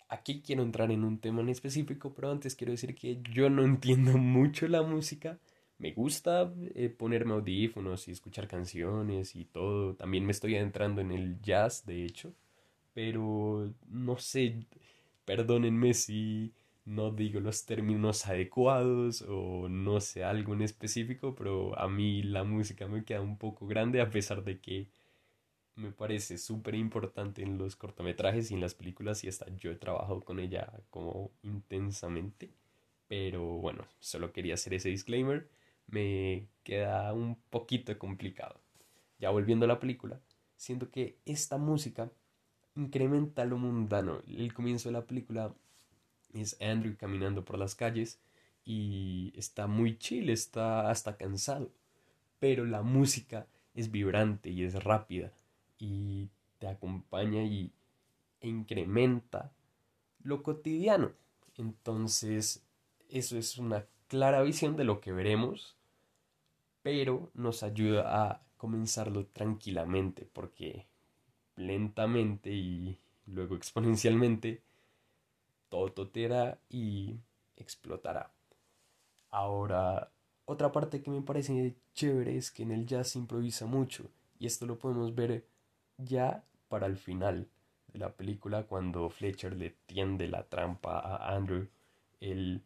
Aquí 0.08 0.40
quiero 0.40 0.62
entrar 0.62 0.90
en 0.90 1.04
un 1.04 1.18
tema 1.18 1.42
en 1.42 1.50
específico, 1.50 2.12
pero 2.14 2.30
antes 2.30 2.56
quiero 2.56 2.72
decir 2.72 2.94
que 2.94 3.20
yo 3.32 3.50
no 3.50 3.64
entiendo 3.64 4.16
mucho 4.16 4.66
la 4.68 4.82
música 4.82 5.38
me 5.80 5.92
gusta 5.92 6.52
eh, 6.74 6.90
ponerme 6.90 7.32
audífonos 7.32 8.06
y 8.06 8.12
escuchar 8.12 8.46
canciones 8.46 9.34
y 9.34 9.46
todo. 9.46 9.94
También 9.94 10.26
me 10.26 10.32
estoy 10.32 10.54
adentrando 10.56 11.00
en 11.00 11.10
el 11.10 11.40
jazz, 11.40 11.86
de 11.86 12.04
hecho. 12.04 12.34
Pero 12.92 13.72
no 13.88 14.18
sé, 14.18 14.66
perdónenme 15.24 15.94
si 15.94 16.52
no 16.90 17.10
digo 17.12 17.40
los 17.40 17.66
términos 17.66 18.26
adecuados 18.26 19.22
o 19.22 19.68
no 19.68 20.00
sé 20.00 20.24
algo 20.24 20.54
en 20.54 20.62
específico, 20.62 21.34
pero 21.36 21.78
a 21.78 21.88
mí 21.88 22.22
la 22.22 22.44
música 22.44 22.88
me 22.88 23.04
queda 23.04 23.20
un 23.20 23.38
poco 23.38 23.66
grande 23.66 24.00
a 24.00 24.10
pesar 24.10 24.44
de 24.44 24.60
que 24.60 24.88
me 25.76 25.92
parece 25.92 26.38
súper 26.38 26.74
importante 26.74 27.42
en 27.42 27.58
los 27.58 27.76
cortometrajes 27.76 28.50
y 28.50 28.54
en 28.54 28.60
las 28.60 28.74
películas 28.74 29.24
y 29.24 29.28
hasta 29.28 29.46
yo 29.56 29.70
he 29.70 29.76
trabajado 29.76 30.20
con 30.22 30.40
ella 30.40 30.72
como 30.90 31.30
intensamente. 31.42 32.50
Pero 33.08 33.44
bueno, 33.44 33.86
solo 34.00 34.32
quería 34.32 34.54
hacer 34.54 34.74
ese 34.74 34.88
disclaimer 34.90 35.48
me 35.90 36.48
queda 36.64 37.12
un 37.12 37.36
poquito 37.50 37.96
complicado. 37.98 38.60
Ya 39.18 39.30
volviendo 39.30 39.64
a 39.64 39.68
la 39.68 39.80
película, 39.80 40.20
siento 40.56 40.90
que 40.90 41.18
esta 41.24 41.58
música 41.58 42.10
incrementa 42.74 43.44
lo 43.44 43.58
mundano. 43.58 44.22
El 44.26 44.54
comienzo 44.54 44.88
de 44.88 44.94
la 44.94 45.06
película 45.06 45.54
es 46.34 46.56
Andrew 46.60 46.96
caminando 46.96 47.44
por 47.44 47.58
las 47.58 47.74
calles 47.74 48.18
y 48.64 49.32
está 49.36 49.66
muy 49.66 49.98
chill, 49.98 50.30
está 50.30 50.90
hasta 50.90 51.16
cansado. 51.16 51.70
Pero 52.38 52.64
la 52.64 52.82
música 52.82 53.46
es 53.74 53.90
vibrante 53.90 54.50
y 54.50 54.64
es 54.64 54.82
rápida 54.82 55.32
y 55.78 56.28
te 56.58 56.68
acompaña 56.68 57.42
y 57.42 57.72
e 58.40 58.48
incrementa 58.48 59.52
lo 60.22 60.42
cotidiano. 60.42 61.12
Entonces, 61.56 62.62
eso 63.08 63.36
es 63.36 63.58
una 63.58 63.86
clara 64.08 64.42
visión 64.42 64.76
de 64.76 64.84
lo 64.84 65.00
que 65.00 65.12
veremos 65.12 65.76
pero 66.82 67.30
nos 67.34 67.62
ayuda 67.62 68.24
a 68.24 68.42
comenzarlo 68.56 69.26
tranquilamente 69.26 70.28
porque 70.32 70.86
lentamente 71.56 72.50
y 72.50 72.98
luego 73.26 73.56
exponencialmente 73.56 74.62
todo 75.70 75.92
totera 75.92 76.58
y 76.68 77.16
explotará. 77.56 78.32
Ahora, 79.30 80.12
otra 80.44 80.72
parte 80.72 81.02
que 81.02 81.10
me 81.10 81.22
parece 81.22 81.76
chévere 81.94 82.36
es 82.36 82.50
que 82.50 82.64
en 82.64 82.72
el 82.72 82.86
jazz 82.86 83.16
improvisa 83.16 83.66
mucho 83.66 84.10
y 84.38 84.46
esto 84.46 84.66
lo 84.66 84.78
podemos 84.78 85.14
ver 85.14 85.46
ya 85.96 86.44
para 86.68 86.86
el 86.86 86.96
final 86.96 87.48
de 87.92 87.98
la 87.98 88.12
película 88.12 88.64
cuando 88.64 89.08
Fletcher 89.10 89.56
le 89.56 89.70
tiende 89.86 90.28
la 90.28 90.44
trampa 90.44 90.98
a 90.98 91.34
Andrew. 91.34 91.68
Él 92.20 92.62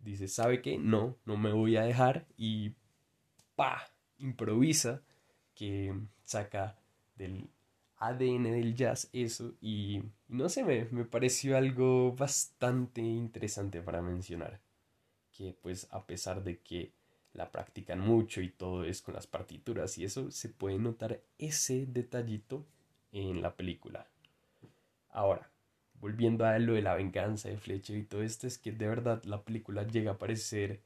dice, 0.00 0.28
¿sabe 0.28 0.60
qué? 0.62 0.78
No, 0.78 1.16
no 1.24 1.36
me 1.36 1.52
voy 1.52 1.76
a 1.76 1.82
dejar 1.82 2.26
y 2.36 2.74
pa, 3.56 3.82
improvisa 4.18 5.02
que 5.54 5.94
saca 6.24 6.78
del 7.16 7.48
ADN 7.98 8.44
del 8.44 8.74
jazz 8.74 9.08
eso 9.12 9.54
y 9.60 10.02
no 10.32 10.48
sé, 10.48 10.64
me, 10.64 10.86
me 10.86 11.04
pareció 11.04 11.56
algo 11.56 12.12
bastante 12.12 13.00
interesante 13.02 13.82
para 13.82 14.02
mencionar. 14.02 14.60
Que 15.30 15.54
pues 15.60 15.88
a 15.90 16.06
pesar 16.06 16.42
de 16.42 16.58
que 16.60 16.92
la 17.34 17.50
practican 17.50 18.00
mucho 18.00 18.40
y 18.40 18.50
todo 18.50 18.84
es 18.84 19.02
con 19.02 19.14
las 19.14 19.26
partituras 19.26 19.96
y 19.98 20.04
eso 20.04 20.30
se 20.30 20.48
puede 20.48 20.78
notar 20.78 21.20
ese 21.38 21.86
detallito 21.86 22.66
en 23.12 23.42
la 23.42 23.54
película. 23.56 24.08
Ahora, 25.10 25.50
volviendo 26.00 26.44
a 26.44 26.58
lo 26.58 26.74
de 26.74 26.82
la 26.82 26.94
venganza 26.94 27.48
de 27.48 27.58
Fletcher 27.58 27.96
y 27.96 28.04
todo 28.04 28.22
esto, 28.22 28.46
es 28.46 28.58
que 28.58 28.72
de 28.72 28.88
verdad 28.88 29.22
la 29.24 29.42
película 29.42 29.86
llega 29.86 30.12
a 30.12 30.18
parecer 30.18 30.82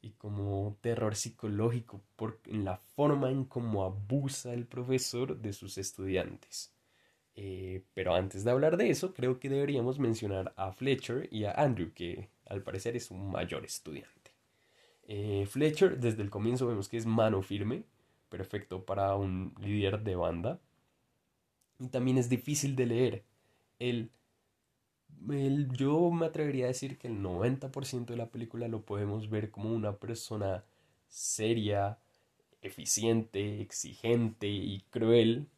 y 0.00 0.10
como 0.10 0.76
terror 0.80 1.14
psicológico 1.14 2.02
por, 2.16 2.40
en 2.46 2.64
la 2.64 2.76
forma 2.76 3.30
en 3.30 3.44
cómo 3.44 3.84
abusa 3.84 4.52
el 4.52 4.66
profesor 4.66 5.38
de 5.38 5.52
sus 5.52 5.78
estudiantes. 5.78 6.72
Eh, 7.34 7.82
pero 7.94 8.14
antes 8.14 8.44
de 8.44 8.50
hablar 8.50 8.76
de 8.76 8.90
eso, 8.90 9.14
creo 9.14 9.40
que 9.40 9.48
deberíamos 9.48 9.98
mencionar 9.98 10.52
a 10.56 10.72
Fletcher 10.72 11.28
y 11.30 11.44
a 11.44 11.52
Andrew, 11.52 11.92
que 11.94 12.28
al 12.46 12.62
parecer 12.62 12.96
es 12.96 13.10
un 13.10 13.30
mayor 13.30 13.64
estudiante. 13.64 14.32
Eh, 15.04 15.46
Fletcher, 15.48 15.98
desde 15.98 16.22
el 16.22 16.30
comienzo 16.30 16.66
vemos 16.66 16.88
que 16.88 16.96
es 16.96 17.06
mano 17.06 17.42
firme, 17.42 17.84
perfecto 18.28 18.84
para 18.84 19.14
un 19.16 19.54
líder 19.60 20.02
de 20.02 20.16
banda. 20.16 20.60
Y 21.78 21.88
también 21.88 22.18
es 22.18 22.28
difícil 22.28 22.76
de 22.76 22.86
leer. 22.86 23.24
Yo 25.76 26.10
me 26.10 26.26
atrevería 26.26 26.66
a 26.66 26.68
decir 26.68 26.98
que 26.98 27.08
el 27.08 27.20
90% 27.20 28.12
de 28.12 28.16
la 28.16 28.30
película 28.30 28.68
lo 28.68 28.82
podemos 28.82 29.30
ver 29.30 29.50
como 29.50 29.72
una 29.72 29.96
persona 29.96 30.64
seria, 31.08 31.98
eficiente, 32.60 33.60
exigente 33.60 34.48
y 34.48 34.80
cruel. 34.90 35.48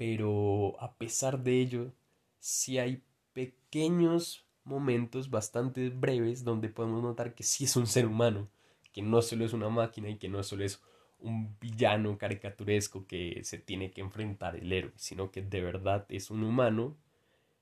Pero 0.00 0.80
a 0.80 0.94
pesar 0.94 1.42
de 1.42 1.60
ello, 1.60 1.92
sí 2.38 2.78
hay 2.78 3.02
pequeños 3.34 4.46
momentos 4.64 5.28
bastante 5.28 5.90
breves 5.90 6.42
donde 6.42 6.70
podemos 6.70 7.02
notar 7.02 7.34
que 7.34 7.42
sí 7.42 7.64
es 7.64 7.76
un 7.76 7.86
ser 7.86 8.06
humano, 8.06 8.48
que 8.94 9.02
no 9.02 9.20
solo 9.20 9.44
es 9.44 9.52
una 9.52 9.68
máquina 9.68 10.08
y 10.08 10.16
que 10.16 10.30
no 10.30 10.42
solo 10.42 10.64
es 10.64 10.82
un 11.18 11.54
villano 11.60 12.16
caricaturesco 12.16 13.06
que 13.06 13.42
se 13.44 13.58
tiene 13.58 13.90
que 13.90 14.00
enfrentar 14.00 14.56
el 14.56 14.72
héroe, 14.72 14.92
sino 14.96 15.30
que 15.30 15.42
de 15.42 15.60
verdad 15.60 16.06
es 16.08 16.30
un 16.30 16.44
humano 16.44 16.96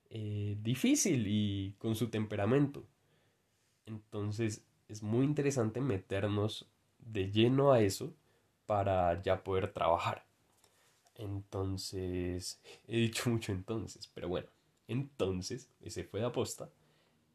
eh, 0.09 0.55
difícil 0.61 1.25
y 1.27 1.75
con 1.77 1.93
su 1.97 2.09
temperamento. 2.09 2.85
Entonces 3.85 4.63
es 4.87 5.03
muy 5.03 5.25
interesante 5.25 5.81
meternos 5.81 6.69
de 6.99 7.31
lleno 7.31 7.73
a 7.73 7.81
eso 7.81 8.13
para 8.65 9.21
ya 9.21 9.43
poder 9.43 9.73
trabajar. 9.73 10.28
Entonces, 11.19 12.61
he 12.87 12.97
dicho 12.97 13.29
mucho 13.29 13.51
entonces, 13.51 14.09
pero 14.13 14.29
bueno, 14.29 14.47
entonces, 14.87 15.69
ese 15.81 16.05
fue 16.05 16.21
de 16.21 16.27
aposta. 16.27 16.69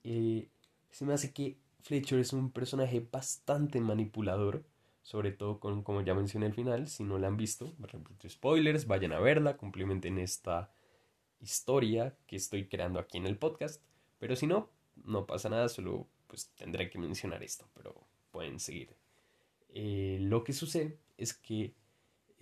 Eh, 0.02 0.48
se 0.90 1.04
me 1.04 1.12
hace 1.12 1.32
que 1.32 1.58
Fletcher 1.82 2.18
es 2.18 2.32
un 2.32 2.50
personaje 2.50 3.06
bastante 3.12 3.80
manipulador, 3.80 4.64
sobre 5.02 5.32
todo 5.32 5.60
con, 5.60 5.82
como 5.82 6.00
ya 6.00 6.14
mencioné 6.14 6.46
al 6.46 6.54
final, 6.54 6.88
si 6.88 7.04
no 7.04 7.18
la 7.18 7.26
han 7.26 7.36
visto, 7.36 7.74
repito 7.78 8.26
spoilers, 8.26 8.86
vayan 8.86 9.12
a 9.12 9.20
verla, 9.20 9.58
complementen 9.58 10.18
esta 10.18 10.72
historia 11.42 12.16
que 12.26 12.36
estoy 12.36 12.66
creando 12.68 12.98
aquí 12.98 13.18
en 13.18 13.26
el 13.26 13.36
podcast. 13.36 13.82
Pero 14.18 14.34
si 14.34 14.46
no, 14.46 14.70
no 15.04 15.26
pasa 15.26 15.50
nada, 15.50 15.68
solo 15.68 16.08
pues 16.26 16.48
tendré 16.56 16.88
que 16.88 16.98
mencionar 16.98 17.42
esto, 17.42 17.68
pero 17.74 17.94
pueden 18.30 18.58
seguir. 18.58 18.96
Eh, 19.74 20.18
lo 20.22 20.42
que 20.42 20.54
sucede 20.54 20.96
es 21.18 21.34
que 21.34 21.74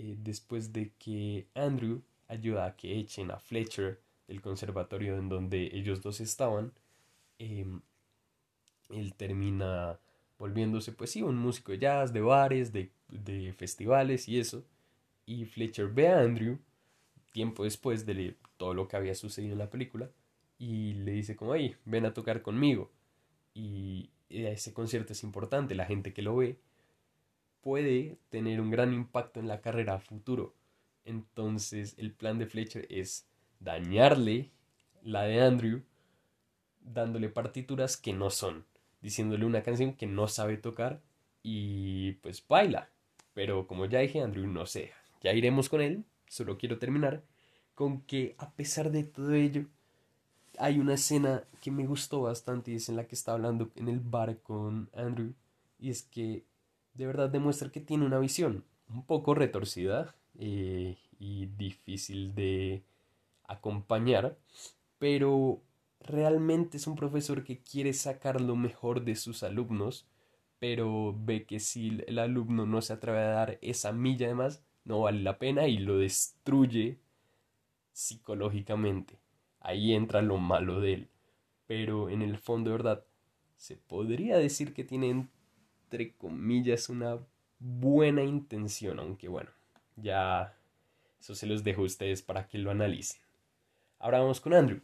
eh, 0.02 0.16
después 0.18 0.72
de 0.72 0.90
que 0.98 1.46
Andrew 1.54 2.02
ayuda 2.26 2.66
a 2.66 2.76
que 2.76 2.98
echen 2.98 3.30
a 3.30 3.38
Fletcher 3.38 4.00
del 4.26 4.40
conservatorio 4.40 5.16
en 5.16 5.28
donde 5.28 5.70
ellos 5.72 6.02
dos 6.02 6.20
estaban, 6.20 6.72
em, 7.38 7.80
él 8.90 9.14
termina 9.14 10.00
volviéndose 10.38 10.92
pues 10.92 11.10
sí 11.12 11.22
un 11.22 11.36
músico 11.36 11.70
de 11.72 11.78
jazz, 11.78 12.12
de 12.12 12.20
bares, 12.20 12.72
de, 12.72 12.90
de 13.08 13.52
festivales 13.52 14.28
y 14.28 14.40
eso. 14.40 14.64
Y 15.24 15.44
Fletcher 15.44 15.86
ve 15.88 16.08
a 16.08 16.20
Andrew 16.20 16.58
tiempo 17.32 17.62
después 17.64 18.04
de 18.04 18.36
todo 18.56 18.74
lo 18.74 18.88
que 18.88 18.96
había 18.96 19.14
sucedido 19.14 19.52
en 19.52 19.58
la 19.60 19.70
película 19.70 20.10
y 20.58 20.94
le 20.94 21.12
dice 21.12 21.36
como, 21.36 21.54
hey, 21.54 21.76
ven 21.84 22.06
a 22.06 22.14
tocar 22.14 22.42
conmigo. 22.42 22.90
Y 23.54 24.10
ese 24.28 24.72
concierto 24.72 25.12
es 25.12 25.22
importante, 25.22 25.74
la 25.76 25.86
gente 25.86 26.12
que 26.12 26.22
lo 26.22 26.36
ve 26.36 26.58
puede 27.62 28.18
tener 28.28 28.60
un 28.60 28.70
gran 28.70 28.92
impacto 28.92 29.40
en 29.40 29.48
la 29.48 29.60
carrera 29.60 29.98
futuro. 29.98 30.54
Entonces 31.04 31.94
el 31.98 32.12
plan 32.12 32.38
de 32.38 32.46
Fletcher 32.46 32.86
es 32.90 33.26
dañarle 33.60 34.50
la 35.02 35.22
de 35.22 35.40
Andrew 35.40 35.82
dándole 36.80 37.28
partituras 37.28 37.96
que 37.96 38.12
no 38.12 38.30
son, 38.30 38.66
diciéndole 39.00 39.46
una 39.46 39.62
canción 39.62 39.94
que 39.94 40.06
no 40.06 40.28
sabe 40.28 40.56
tocar 40.56 41.00
y 41.42 42.12
pues 42.14 42.46
baila. 42.46 42.90
Pero 43.34 43.66
como 43.66 43.86
ya 43.86 44.00
dije, 44.00 44.20
Andrew 44.20 44.46
no 44.46 44.66
sé, 44.66 44.92
ya 45.22 45.32
iremos 45.32 45.68
con 45.68 45.80
él, 45.80 46.04
solo 46.28 46.58
quiero 46.58 46.78
terminar 46.78 47.22
con 47.74 48.02
que 48.02 48.34
a 48.38 48.50
pesar 48.50 48.90
de 48.90 49.04
todo 49.04 49.32
ello, 49.32 49.66
hay 50.58 50.78
una 50.78 50.94
escena 50.94 51.44
que 51.62 51.70
me 51.70 51.86
gustó 51.86 52.22
bastante 52.22 52.72
y 52.72 52.74
es 52.74 52.88
en 52.88 52.96
la 52.96 53.06
que 53.06 53.14
está 53.14 53.32
hablando 53.32 53.70
en 53.76 53.88
el 53.88 54.00
bar 54.00 54.38
con 54.42 54.90
Andrew 54.94 55.32
y 55.78 55.90
es 55.90 56.02
que 56.02 56.44
de 56.94 57.06
verdad 57.06 57.30
demuestra 57.30 57.70
que 57.70 57.80
tiene 57.80 58.04
una 58.04 58.18
visión 58.18 58.64
un 58.88 59.04
poco 59.06 59.34
retorcida 59.34 60.14
eh, 60.38 60.98
y 61.18 61.46
difícil 61.46 62.34
de 62.34 62.82
acompañar, 63.44 64.38
pero 64.98 65.62
realmente 66.00 66.76
es 66.76 66.86
un 66.86 66.96
profesor 66.96 67.44
que 67.44 67.62
quiere 67.62 67.92
sacar 67.92 68.40
lo 68.40 68.56
mejor 68.56 69.04
de 69.04 69.16
sus 69.16 69.42
alumnos, 69.42 70.06
pero 70.58 71.14
ve 71.18 71.44
que 71.44 71.60
si 71.60 72.00
el 72.06 72.18
alumno 72.18 72.66
no 72.66 72.82
se 72.82 72.92
atreve 72.92 73.18
a 73.20 73.28
dar 73.28 73.58
esa 73.62 73.92
milla 73.92 74.28
de 74.28 74.34
más, 74.34 74.62
no 74.84 75.00
vale 75.00 75.22
la 75.22 75.38
pena 75.38 75.68
y 75.68 75.78
lo 75.78 75.98
destruye 75.98 76.98
psicológicamente. 77.92 79.18
Ahí 79.60 79.94
entra 79.94 80.22
lo 80.22 80.38
malo 80.38 80.80
de 80.80 80.94
él. 80.94 81.08
Pero 81.66 82.10
en 82.10 82.22
el 82.22 82.38
fondo, 82.38 82.70
de 82.70 82.76
verdad, 82.76 83.04
se 83.56 83.76
podría 83.76 84.36
decir 84.36 84.74
que 84.74 84.84
tiene, 84.84 85.28
entre 85.92 86.14
comillas, 86.16 86.88
una 86.88 87.18
buena 87.58 88.22
intención, 88.24 88.98
aunque 88.98 89.28
bueno, 89.28 89.50
ya 89.96 90.56
eso 91.20 91.34
se 91.34 91.46
los 91.46 91.62
dejo 91.62 91.82
a 91.82 91.84
ustedes 91.84 92.22
para 92.22 92.48
que 92.48 92.56
lo 92.56 92.70
analicen. 92.70 93.20
Ahora 93.98 94.20
vamos 94.20 94.40
con 94.40 94.54
Andrew. 94.54 94.80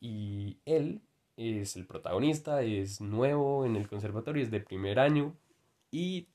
Y 0.00 0.58
él 0.64 1.02
es 1.36 1.76
el 1.76 1.86
protagonista, 1.86 2.62
es 2.62 3.00
nuevo 3.00 3.64
en 3.64 3.76
el 3.76 3.88
conservatorio, 3.88 4.42
es 4.42 4.50
de 4.50 4.60
primer 4.60 4.98
año 4.98 5.36
y 5.92 6.26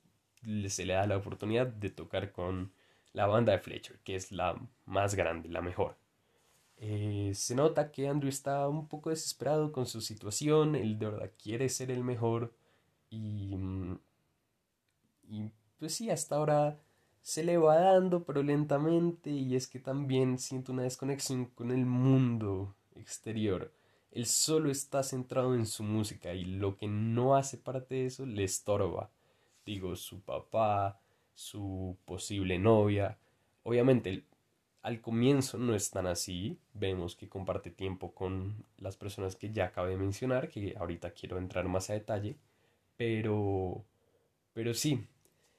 se 0.70 0.86
le 0.86 0.94
da 0.94 1.08
la 1.08 1.18
oportunidad 1.18 1.68
de 1.68 1.90
tocar 1.90 2.32
con 2.32 2.72
la 3.12 3.28
banda 3.28 3.52
de 3.52 3.60
Fletcher, 3.60 4.00
que 4.00 4.16
es 4.16 4.32
la 4.32 4.56
más 4.86 5.16
grande, 5.16 5.50
la 5.50 5.62
mejor. 5.62 5.98
Eh, 6.78 7.32
se 7.34 7.54
nota 7.54 7.92
que 7.92 8.08
Andrew 8.08 8.30
está 8.30 8.68
un 8.70 8.88
poco 8.88 9.10
desesperado 9.10 9.74
con 9.74 9.86
su 9.86 10.00
situación, 10.00 10.76
él 10.76 11.00
de 11.00 11.06
verdad 11.06 11.32
quiere 11.42 11.68
ser 11.68 11.92
el 11.92 12.04
mejor 12.04 12.54
y, 13.10 13.56
mm, 13.56 14.00
y 15.30 15.52
pues 15.80 15.96
sí, 15.96 16.10
hasta 16.10 16.36
ahora 16.36 16.80
se 17.22 17.44
le 17.44 17.58
va 17.58 17.78
dando, 17.80 18.24
pero 18.24 18.44
lentamente 18.44 19.32
y 19.32 19.56
es 19.56 19.68
que 19.68 19.80
también 19.80 20.38
siento 20.40 20.72
una 20.72 20.84
desconexión 20.84 21.46
con 21.46 21.72
el 21.72 21.86
mundo 21.86 22.76
exterior. 22.96 23.72
Él 24.12 24.26
solo 24.26 24.72
está 24.72 25.04
centrado 25.04 25.56
en 25.56 25.66
su 25.66 25.84
música 25.84 26.34
y 26.34 26.46
lo 26.46 26.78
que 26.78 26.88
no 26.88 27.36
hace 27.36 27.58
parte 27.58 27.96
de 27.96 28.06
eso 28.08 28.26
le 28.26 28.44
estorba. 28.44 29.10
Digo, 29.66 29.96
su 29.96 30.22
papá, 30.22 31.00
su 31.34 31.98
posible 32.06 32.58
novia. 32.60 33.18
Obviamente, 33.64 34.24
al 34.84 35.02
comienzo 35.02 35.58
no 35.58 35.76
es 35.76 35.90
tan 35.92 36.08
así. 36.08 36.60
Vemos 36.74 37.16
que 37.16 37.28
comparte 37.30 37.72
tiempo 37.72 38.14
con 38.14 38.66
las 38.78 38.96
personas 38.98 39.36
que 39.36 39.52
ya 39.52 39.66
acabé 39.66 39.92
de 39.92 39.98
mencionar, 39.98 40.50
que 40.50 40.76
ahorita 40.78 41.12
quiero 41.12 41.38
entrar 41.40 41.68
más 41.68 41.90
a 41.90 41.94
detalle. 41.94 42.38
Pero, 42.98 43.86
pero 44.54 44.74
sí, 44.74 45.06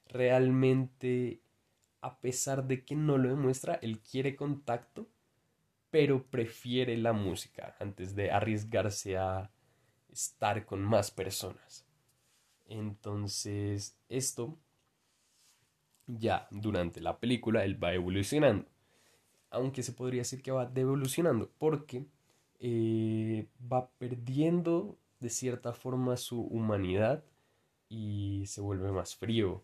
realmente, 0.09 1.41
a 2.01 2.19
pesar 2.21 2.67
de 2.67 2.85
que 2.85 2.95
no 2.95 3.19
lo 3.19 3.29
demuestra, 3.29 3.75
él 3.83 4.01
quiere 4.01 4.37
contacto, 4.37 5.07
pero 5.91 6.25
prefiere 6.27 6.97
la 6.97 7.13
música 7.13 7.77
antes 7.79 8.15
de 8.15 8.31
arriesgarse 8.31 9.17
a 9.17 9.51
estar 10.11 10.65
con 10.65 10.83
más 10.83 11.11
personas. 11.11 11.87
Entonces, 12.69 13.97
esto 14.09 14.59
ya 16.07 16.47
durante 16.51 17.01
la 17.01 17.19
película 17.19 17.65
él 17.65 17.83
va 17.83 17.95
evolucionando. 17.95 18.67
Aunque 19.51 19.83
se 19.83 19.93
podría 19.93 20.21
decir 20.21 20.43
que 20.43 20.51
va 20.51 20.67
devolucionando, 20.67 21.51
porque 21.59 22.07
eh, 22.59 23.47
va 23.73 23.89
perdiendo 23.99 24.99
de 25.21 25.31
cierta 25.31 25.73
forma 25.73 26.17
su 26.17 26.43
humanidad 26.43 27.25
y 27.89 28.45
se 28.47 28.61
vuelve 28.61 28.93
más 28.93 29.17
frío 29.17 29.63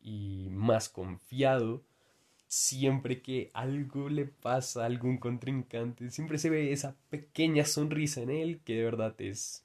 y 0.00 0.48
más 0.50 0.88
confiado 0.88 1.82
siempre 2.48 3.22
que 3.22 3.50
algo 3.54 4.08
le 4.08 4.24
pasa 4.26 4.82
a 4.82 4.86
algún 4.86 5.18
contrincante, 5.18 6.10
siempre 6.10 6.38
se 6.38 6.50
ve 6.50 6.72
esa 6.72 6.96
pequeña 7.10 7.64
sonrisa 7.64 8.22
en 8.22 8.30
él 8.30 8.60
que 8.64 8.76
de 8.76 8.84
verdad 8.84 9.14
es, 9.20 9.64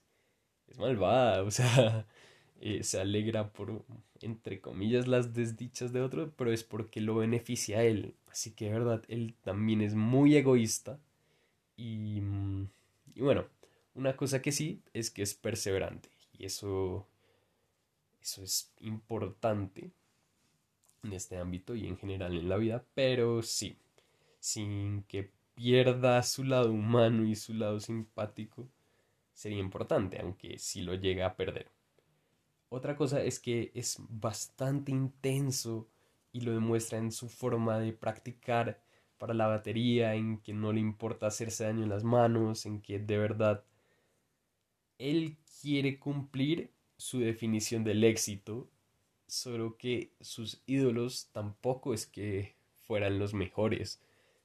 es 0.67 0.77
malvada, 0.77 1.43
o 1.43 1.51
sea, 1.51 2.07
eh, 2.61 2.83
se 2.83 2.99
alegra 2.99 3.51
por, 3.53 3.83
entre 4.21 4.61
comillas, 4.61 5.07
las 5.07 5.33
desdichas 5.33 5.93
de 5.93 6.01
otro, 6.01 6.33
pero 6.37 6.51
es 6.53 6.63
porque 6.63 7.01
lo 7.01 7.15
beneficia 7.15 7.79
a 7.79 7.83
él. 7.83 8.15
Así 8.31 8.51
que 8.51 8.65
de 8.65 8.71
verdad, 8.73 9.03
él 9.09 9.35
también 9.43 9.81
es 9.81 9.95
muy 9.95 10.35
egoísta 10.35 10.99
y, 11.77 12.21
y 13.15 13.21
bueno, 13.21 13.45
una 13.95 14.15
cosa 14.15 14.41
que 14.41 14.51
sí 14.51 14.81
es 14.93 15.11
que 15.11 15.21
es 15.21 15.33
perseverante 15.33 16.09
y 16.37 16.45
eso, 16.45 17.07
eso 18.21 18.43
es 18.43 18.71
importante 18.79 19.91
en 21.03 21.13
este 21.13 21.37
ámbito 21.37 21.75
y 21.75 21.87
en 21.87 21.97
general 21.97 22.37
en 22.37 22.49
la 22.49 22.57
vida, 22.57 22.83
pero 22.95 23.41
sí, 23.41 23.77
sin 24.39 25.03
que 25.03 25.31
pierda 25.55 26.23
su 26.23 26.43
lado 26.43 26.71
humano 26.71 27.25
y 27.25 27.35
su 27.35 27.53
lado 27.53 27.79
simpático, 27.79 28.67
sería 29.33 29.59
importante, 29.59 30.19
aunque 30.19 30.57
sí 30.57 30.81
lo 30.81 30.95
llega 30.95 31.25
a 31.25 31.35
perder. 31.35 31.67
Otra 32.69 32.95
cosa 32.95 33.21
es 33.21 33.39
que 33.39 33.71
es 33.75 33.97
bastante 34.09 34.91
intenso 34.91 35.87
y 36.31 36.41
lo 36.41 36.53
demuestra 36.53 36.97
en 36.97 37.11
su 37.11 37.29
forma 37.29 37.77
de 37.79 37.93
practicar 37.93 38.81
para 39.19 39.33
la 39.33 39.47
batería, 39.47 40.15
en 40.15 40.39
que 40.39 40.53
no 40.53 40.73
le 40.73 40.79
importa 40.79 41.27
hacerse 41.27 41.65
daño 41.65 41.83
en 41.83 41.89
las 41.89 42.03
manos, 42.03 42.65
en 42.65 42.81
que 42.81 42.99
de 42.99 43.17
verdad 43.17 43.63
él 44.97 45.37
quiere 45.61 45.99
cumplir 45.99 46.71
su 46.97 47.19
definición 47.19 47.83
del 47.83 48.03
éxito 48.03 48.69
solo 49.27 49.77
que 49.77 50.13
sus 50.21 50.61
ídolos 50.67 51.29
tampoco 51.31 51.93
es 51.93 52.05
que 52.05 52.55
fueran 52.81 53.19
los 53.19 53.33
mejores. 53.33 54.01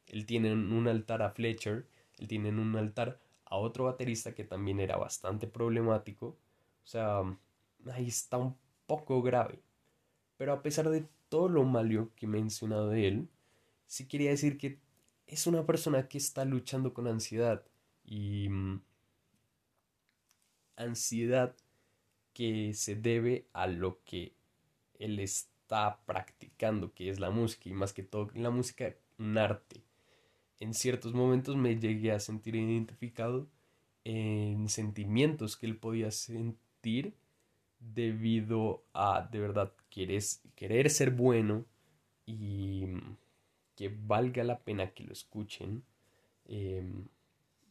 Él 0.07 0.25
tiene 0.25 0.53
un 0.53 0.89
altar 0.89 1.23
a 1.23 1.31
Fletcher, 1.31 1.87
él 2.19 2.29
tiene 2.29 2.49
un 2.49 2.75
altar 2.77 3.21
a 3.45 3.57
otro 3.57 3.85
baterista 3.85 4.35
que 4.35 4.45
también 4.45 4.81
era 4.81 4.97
bastante 4.97 5.47
problemático. 5.47 6.27
O 6.85 6.87
sea, 6.87 7.23
ahí 7.93 8.09
está 8.09 8.39
un 8.39 8.57
poco 8.87 9.23
grave. 9.23 9.61
Pero 10.39 10.53
a 10.53 10.63
pesar 10.63 10.89
de 10.89 11.07
todo 11.29 11.49
lo 11.49 11.65
malo 11.65 12.11
que 12.17 12.27
he 12.27 12.29
mencionado 12.29 12.89
de 12.89 13.09
él, 13.09 13.29
sí 13.87 14.07
quería 14.07 14.31
decir 14.31 14.57
que 14.57 14.79
es 15.27 15.47
una 15.47 15.67
persona 15.67 16.09
que 16.09 16.19
está 16.19 16.45
luchando 16.45 16.95
con 16.95 17.07
ansiedad. 17.07 17.63
Y 18.05 18.49
mm, 18.49 18.81
ansiedad 20.79 21.55
que 22.33 22.73
se 22.73 22.95
debe 22.95 23.47
a 23.53 23.67
lo 23.67 24.03
que 24.05 24.33
él 24.99 25.19
está 25.19 26.01
practicando, 26.07 26.95
que 26.95 27.11
es 27.11 27.21
la 27.21 27.31
música, 27.31 27.69
y 27.69 27.73
más 27.73 27.93
que 27.93 28.03
todo 28.03 28.31
la 28.35 28.51
música, 28.51 28.95
un 29.19 29.37
arte. 29.37 29.83
En 30.61 30.75
ciertos 30.75 31.15
momentos 31.15 31.57
me 31.57 31.79
llegué 31.79 32.13
a 32.13 32.21
sentir 32.21 32.57
identificado 32.57 33.49
en 34.05 34.69
sentimientos 34.69 35.57
que 35.57 35.67
él 35.67 35.77
podía 35.77 36.11
sentir 36.11 37.15
debido 37.81 38.85
a 38.93 39.29
de 39.31 39.39
verdad 39.39 39.73
querer, 39.91 40.23
querer 40.55 40.91
ser 40.91 41.11
bueno 41.11 41.65
y 42.27 42.87
que 43.77 43.89
valga 43.89 44.43
la 44.45 44.59
pena 44.59 44.91
que 44.91 45.05
lo 45.05 45.13
escuchen. 45.13 45.85
Em, 46.47 47.07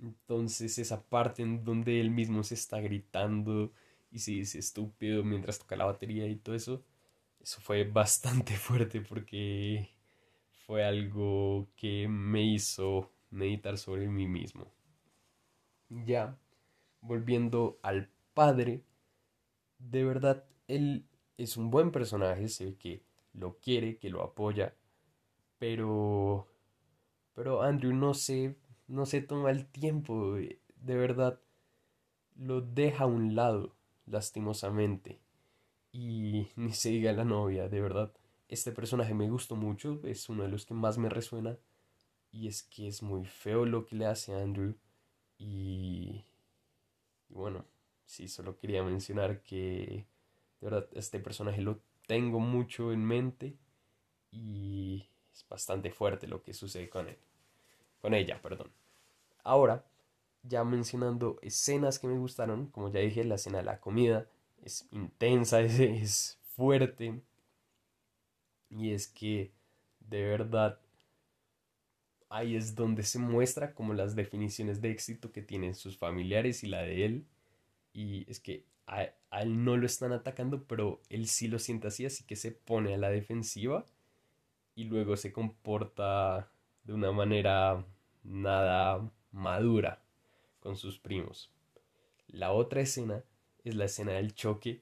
entonces 0.01 0.77
esa 0.77 1.03
parte 1.03 1.41
en 1.43 1.63
donde 1.63 1.99
él 1.99 2.11
mismo 2.11 2.43
se 2.43 2.55
está 2.55 2.79
gritando 2.79 3.71
y 4.11 4.19
se 4.19 4.31
dice 4.31 4.59
estúpido 4.59 5.23
mientras 5.23 5.59
toca 5.59 5.75
la 5.75 5.85
batería 5.85 6.27
y 6.27 6.35
todo 6.37 6.55
eso, 6.55 6.83
eso 7.41 7.61
fue 7.61 7.83
bastante 7.91 8.55
fuerte 8.55 9.01
porque 9.01 9.89
fue 10.65 10.85
algo 10.85 11.67
que 11.75 12.07
me 12.07 12.43
hizo 12.43 13.11
meditar 13.31 13.77
sobre 13.77 14.07
mí 14.07 14.27
mismo. 14.27 14.71
Ya, 15.89 16.37
volviendo 17.01 17.79
al 17.81 18.09
padre, 18.33 18.83
de 19.79 20.03
verdad, 20.03 20.43
él 20.67 21.05
es 21.37 21.55
un 21.55 21.69
buen 21.71 21.91
personaje, 21.91 22.49
sé 22.49 22.75
que 22.75 23.03
lo 23.33 23.57
quiere, 23.59 23.97
que 23.97 24.09
lo 24.09 24.23
apoya, 24.23 24.75
pero... 25.57 26.47
Pero 27.33 27.61
Andrew 27.61 27.93
no 27.93 28.15
se, 28.15 28.55
no 28.87 29.05
se 29.05 29.21
toma 29.21 29.51
el 29.51 29.67
tiempo, 29.67 30.35
de 30.35 30.95
verdad, 30.95 31.39
lo 32.37 32.61
deja 32.61 33.05
a 33.05 33.07
un 33.07 33.35
lado, 33.35 33.75
lastimosamente. 34.05 35.19
Y 35.91 36.49
ni 36.55 36.73
se 36.73 36.89
diga 36.89 37.13
la 37.13 37.25
novia, 37.25 37.69
de 37.69 37.81
verdad. 37.81 38.13
Este 38.49 38.71
personaje 38.71 39.13
me 39.13 39.29
gustó 39.29 39.55
mucho, 39.55 40.01
es 40.03 40.29
uno 40.29 40.43
de 40.43 40.49
los 40.49 40.65
que 40.65 40.73
más 40.73 40.97
me 40.97 41.09
resuena. 41.09 41.57
Y 42.31 42.47
es 42.47 42.63
que 42.63 42.87
es 42.87 43.03
muy 43.03 43.25
feo 43.25 43.65
lo 43.65 43.85
que 43.85 43.95
le 43.97 44.05
hace 44.05 44.33
a 44.33 44.41
Andrew. 44.41 44.75
Y, 45.37 46.25
y 47.29 47.33
bueno, 47.33 47.65
sí, 48.05 48.27
solo 48.27 48.57
quería 48.57 48.83
mencionar 48.83 49.41
que 49.43 50.05
de 50.61 50.69
verdad 50.69 50.87
este 50.93 51.19
personaje 51.19 51.61
lo 51.61 51.79
tengo 52.07 52.39
mucho 52.39 52.91
en 52.91 53.05
mente. 53.05 53.57
Y 54.31 55.07
es 55.33 55.45
bastante 55.49 55.91
fuerte 55.91 56.27
lo 56.27 56.43
que 56.43 56.53
sucede 56.53 56.89
con 56.89 57.07
él, 57.09 57.17
con 58.01 58.13
ella, 58.13 58.41
perdón. 58.41 58.71
Ahora, 59.47 59.85
ya 60.43 60.65
mencionando 60.65 61.39
escenas 61.41 61.99
que 61.99 62.07
me 62.07 62.17
gustaron, 62.17 62.67
como 62.67 62.91
ya 62.91 62.99
dije, 62.99 63.23
la 63.23 63.35
escena 63.35 63.59
de 63.59 63.63
la 63.63 63.79
comida, 63.79 64.27
es 64.61 64.89
intensa, 64.91 65.61
es, 65.61 65.79
es 65.79 66.39
fuerte. 66.55 67.21
Y 68.69 68.91
es 68.91 69.07
que 69.07 69.53
de 70.01 70.23
verdad 70.25 70.79
ahí 72.29 72.57
es 72.57 72.75
donde 72.75 73.03
se 73.03 73.19
muestra 73.19 73.73
como 73.73 73.93
las 73.93 74.15
definiciones 74.17 74.81
de 74.81 74.91
éxito 74.91 75.31
que 75.31 75.41
tienen 75.41 75.75
sus 75.75 75.97
familiares 75.97 76.63
y 76.65 76.67
la 76.67 76.81
de 76.81 77.05
él. 77.05 77.25
Y 77.93 78.29
es 78.29 78.41
que 78.41 78.65
a, 78.85 79.07
a, 79.31 79.41
él 79.43 79.63
no 79.63 79.77
lo 79.77 79.85
están 79.85 80.11
atacando, 80.11 80.65
pero 80.65 81.01
él 81.09 81.27
sí 81.27 81.47
lo 81.47 81.59
siente 81.59 81.87
así, 81.87 82.05
así 82.05 82.25
que 82.25 82.35
se 82.35 82.51
pone 82.51 82.93
a 82.93 82.97
la 82.97 83.09
defensiva 83.09 83.85
y 84.75 84.85
luego 84.85 85.15
se 85.15 85.31
comporta 85.31 86.51
de 86.83 86.93
una 86.93 87.13
manera 87.13 87.85
nada 88.23 89.09
madura 89.31 90.01
con 90.59 90.75
sus 90.75 90.99
primos. 90.99 91.51
La 92.27 92.51
otra 92.51 92.81
escena 92.81 93.23
es 93.63 93.75
la 93.75 93.85
escena 93.85 94.13
del 94.13 94.33
choque. 94.33 94.81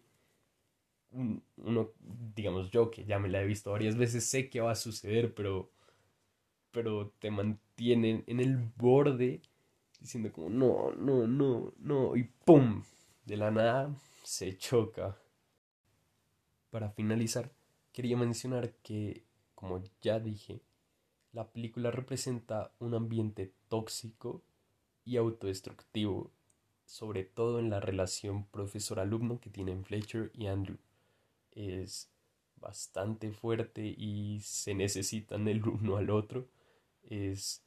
Uno, 1.12 1.92
digamos 2.36 2.72
yo, 2.72 2.92
que 2.92 3.06
ya 3.06 3.20
me 3.20 3.30
la 3.30 3.42
he 3.42 3.46
visto 3.46 3.72
varias 3.72 3.96
veces, 3.96 4.26
sé 4.26 4.50
que 4.50 4.62
va 4.62 4.72
a 4.72 4.76
suceder, 4.76 5.34
pero, 5.34 5.72
pero 6.72 7.14
te 7.20 7.32
mantienen 7.32 8.24
en 8.28 8.40
el 8.40 8.58
borde 8.76 9.42
diciendo 10.00 10.32
como 10.32 10.50
no, 10.50 10.92
no, 10.92 11.26
no, 11.26 11.74
no, 11.78 12.16
y 12.16 12.24
¡pum! 12.24 12.84
De 13.26 13.38
la 13.38 13.50
nada 13.50 13.96
se 14.24 14.58
choca. 14.58 15.18
Para 16.70 16.92
finalizar, 16.92 17.52
quería 17.92 18.18
mencionar 18.18 18.74
que, 18.84 19.24
como 19.56 19.82
ya 20.02 20.20
dije, 20.20 20.62
la 21.36 21.52
película 21.52 21.92
representa 21.92 22.72
un 22.80 22.94
ambiente 22.96 23.54
tóxico 23.68 24.42
y 25.04 25.18
autodestructivo 25.18 26.32
sobre 26.86 27.24
todo 27.24 27.60
en 27.60 27.70
la 27.70 27.82
relación 27.82 28.46
profesor-alumno 28.46 29.42
que 29.42 29.50
tienen 29.50 29.84
Fletcher 29.84 30.32
y 30.34 30.48
Andrew. 30.48 30.78
Es 31.52 32.10
bastante 32.56 33.32
fuerte 33.32 33.84
y 33.86 34.40
se 34.42 34.74
necesitan 34.76 35.48
el 35.48 35.68
uno 35.68 35.98
al 35.98 36.10
otro. 36.10 36.48
Es 37.04 37.64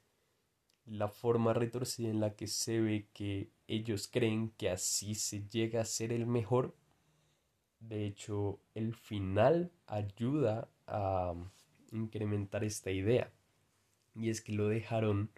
la 0.86 1.08
forma 1.08 1.52
retorcida 1.52 2.08
en 2.08 2.20
la 2.20 2.36
que 2.36 2.46
se 2.46 2.80
ve 2.80 3.08
que 3.12 3.50
ellos 3.66 4.08
creen 4.08 4.50
que 4.56 4.70
así 4.70 5.14
se 5.14 5.46
llega 5.48 5.82
a 5.82 5.84
ser 5.84 6.12
el 6.12 6.26
mejor. 6.26 6.74
De 7.80 8.06
hecho, 8.06 8.60
el 8.74 8.94
final 8.94 9.70
ayuda 9.86 10.70
a 10.86 11.34
incrementar 11.92 12.64
esta 12.64 12.90
idea. 12.90 13.30
Y 14.18 14.30
es 14.30 14.40
que 14.40 14.52
lo 14.52 14.68
dejaron 14.68 15.30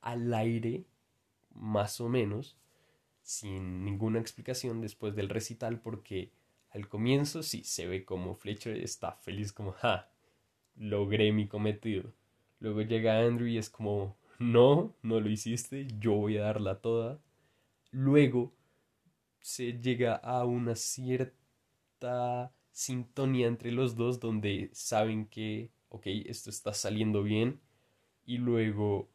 al 0.00 0.32
aire, 0.32 0.86
más 1.54 2.00
o 2.00 2.08
menos, 2.08 2.56
sin 3.22 3.84
ninguna 3.84 4.18
explicación 4.18 4.80
después 4.80 5.14
del 5.14 5.28
recital 5.28 5.80
porque 5.80 6.32
al 6.70 6.88
comienzo 6.88 7.42
sí 7.42 7.62
se 7.64 7.86
ve 7.86 8.04
como 8.04 8.34
Fletcher 8.34 8.78
está 8.78 9.12
feliz 9.12 9.52
como, 9.52 9.72
ja, 9.72 10.10
logré 10.76 11.32
mi 11.32 11.46
cometido. 11.46 12.12
Luego 12.60 12.82
llega 12.82 13.20
Andrew 13.20 13.46
y 13.46 13.58
es 13.58 13.68
como, 13.68 14.16
no, 14.38 14.94
no 15.02 15.20
lo 15.20 15.28
hiciste, 15.28 15.86
yo 15.98 16.14
voy 16.14 16.38
a 16.38 16.44
darla 16.44 16.80
toda. 16.80 17.20
Luego 17.90 18.54
se 19.40 19.78
llega 19.80 20.14
a 20.14 20.44
una 20.44 20.74
cierta 20.74 22.52
sintonía 22.70 23.46
entre 23.46 23.72
los 23.72 23.96
dos 23.96 24.20
donde 24.20 24.70
saben 24.72 25.26
que, 25.26 25.70
ok, 25.88 26.06
esto 26.06 26.48
está 26.48 26.72
saliendo 26.72 27.22
bien 27.22 27.60
y 28.28 28.36
luego 28.36 29.08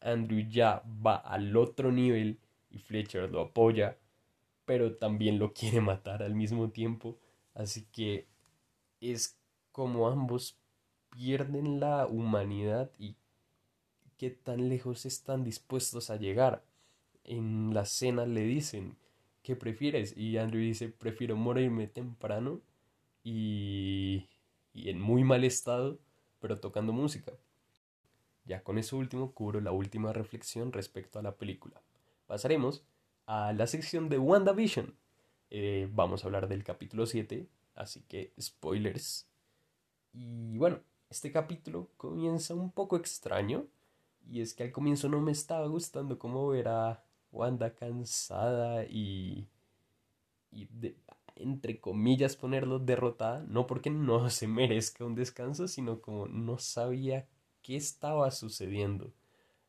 Andrew 0.00 0.46
ya 0.46 0.84
va 1.04 1.16
al 1.16 1.56
otro 1.56 1.90
nivel 1.90 2.38
y 2.70 2.78
Fletcher 2.78 3.30
lo 3.30 3.40
apoya, 3.40 3.96
pero 4.66 4.96
también 4.96 5.38
lo 5.38 5.54
quiere 5.54 5.80
matar 5.80 6.22
al 6.22 6.34
mismo 6.34 6.68
tiempo, 6.70 7.18
así 7.54 7.86
que 7.90 8.28
es 9.00 9.38
como 9.72 10.08
ambos 10.08 10.58
pierden 11.08 11.80
la 11.80 12.06
humanidad 12.06 12.90
y 12.98 13.16
qué 14.18 14.30
tan 14.30 14.68
lejos 14.68 15.06
están 15.06 15.42
dispuestos 15.42 16.10
a 16.10 16.16
llegar. 16.16 16.62
En 17.24 17.72
la 17.72 17.86
cena 17.86 18.26
le 18.26 18.42
dicen, 18.42 18.98
¿qué 19.42 19.56
prefieres? 19.56 20.14
Y 20.18 20.36
Andrew 20.36 20.60
dice, 20.60 20.90
prefiero 20.90 21.34
morirme 21.34 21.86
temprano 21.86 22.60
y, 23.24 24.28
y 24.74 24.90
en 24.90 25.00
muy 25.00 25.24
mal 25.24 25.44
estado, 25.44 25.98
pero 26.40 26.60
tocando 26.60 26.92
música. 26.92 27.32
Ya 28.50 28.64
con 28.64 28.78
eso 28.78 28.96
último 28.96 29.30
cubro 29.30 29.60
la 29.60 29.70
última 29.70 30.12
reflexión 30.12 30.72
respecto 30.72 31.20
a 31.20 31.22
la 31.22 31.36
película. 31.36 31.80
Pasaremos 32.26 32.82
a 33.26 33.52
la 33.52 33.68
sección 33.68 34.08
de 34.08 34.18
WandaVision. 34.18 34.96
Eh, 35.50 35.88
vamos 35.92 36.24
a 36.24 36.26
hablar 36.26 36.48
del 36.48 36.64
capítulo 36.64 37.06
7, 37.06 37.46
así 37.76 38.02
que 38.08 38.32
spoilers. 38.40 39.28
Y 40.12 40.58
bueno, 40.58 40.80
este 41.10 41.30
capítulo 41.30 41.90
comienza 41.96 42.54
un 42.54 42.72
poco 42.72 42.96
extraño. 42.96 43.68
Y 44.28 44.40
es 44.40 44.52
que 44.52 44.64
al 44.64 44.72
comienzo 44.72 45.08
no 45.08 45.20
me 45.20 45.30
estaba 45.30 45.68
gustando 45.68 46.18
cómo 46.18 46.48
ver 46.48 46.66
a 46.66 47.04
Wanda 47.30 47.76
cansada 47.76 48.84
y, 48.84 49.46
y 50.50 50.66
entre 51.36 51.78
comillas 51.78 52.34
ponerlo 52.34 52.80
derrotada, 52.80 53.44
no 53.46 53.68
porque 53.68 53.90
no 53.90 54.28
se 54.28 54.48
merezca 54.48 55.04
un 55.04 55.14
descanso, 55.14 55.68
sino 55.68 56.00
como 56.00 56.26
no 56.26 56.58
sabía 56.58 57.28
qué 57.62 57.76
estaba 57.76 58.30
sucediendo. 58.30 59.12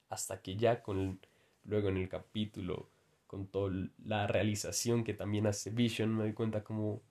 Hasta 0.09 0.41
que 0.41 0.57
ya 0.57 0.83
con 0.83 1.19
luego 1.63 1.89
en 1.89 1.97
el 1.97 2.09
capítulo, 2.09 2.89
con 3.27 3.47
toda 3.47 3.73
la 4.03 4.27
realización 4.27 5.03
que 5.03 5.13
también 5.13 5.47
hace 5.47 5.69
Vision, 5.69 6.15
me 6.15 6.23
doy 6.23 6.33
cuenta 6.33 6.63
como, 6.63 7.01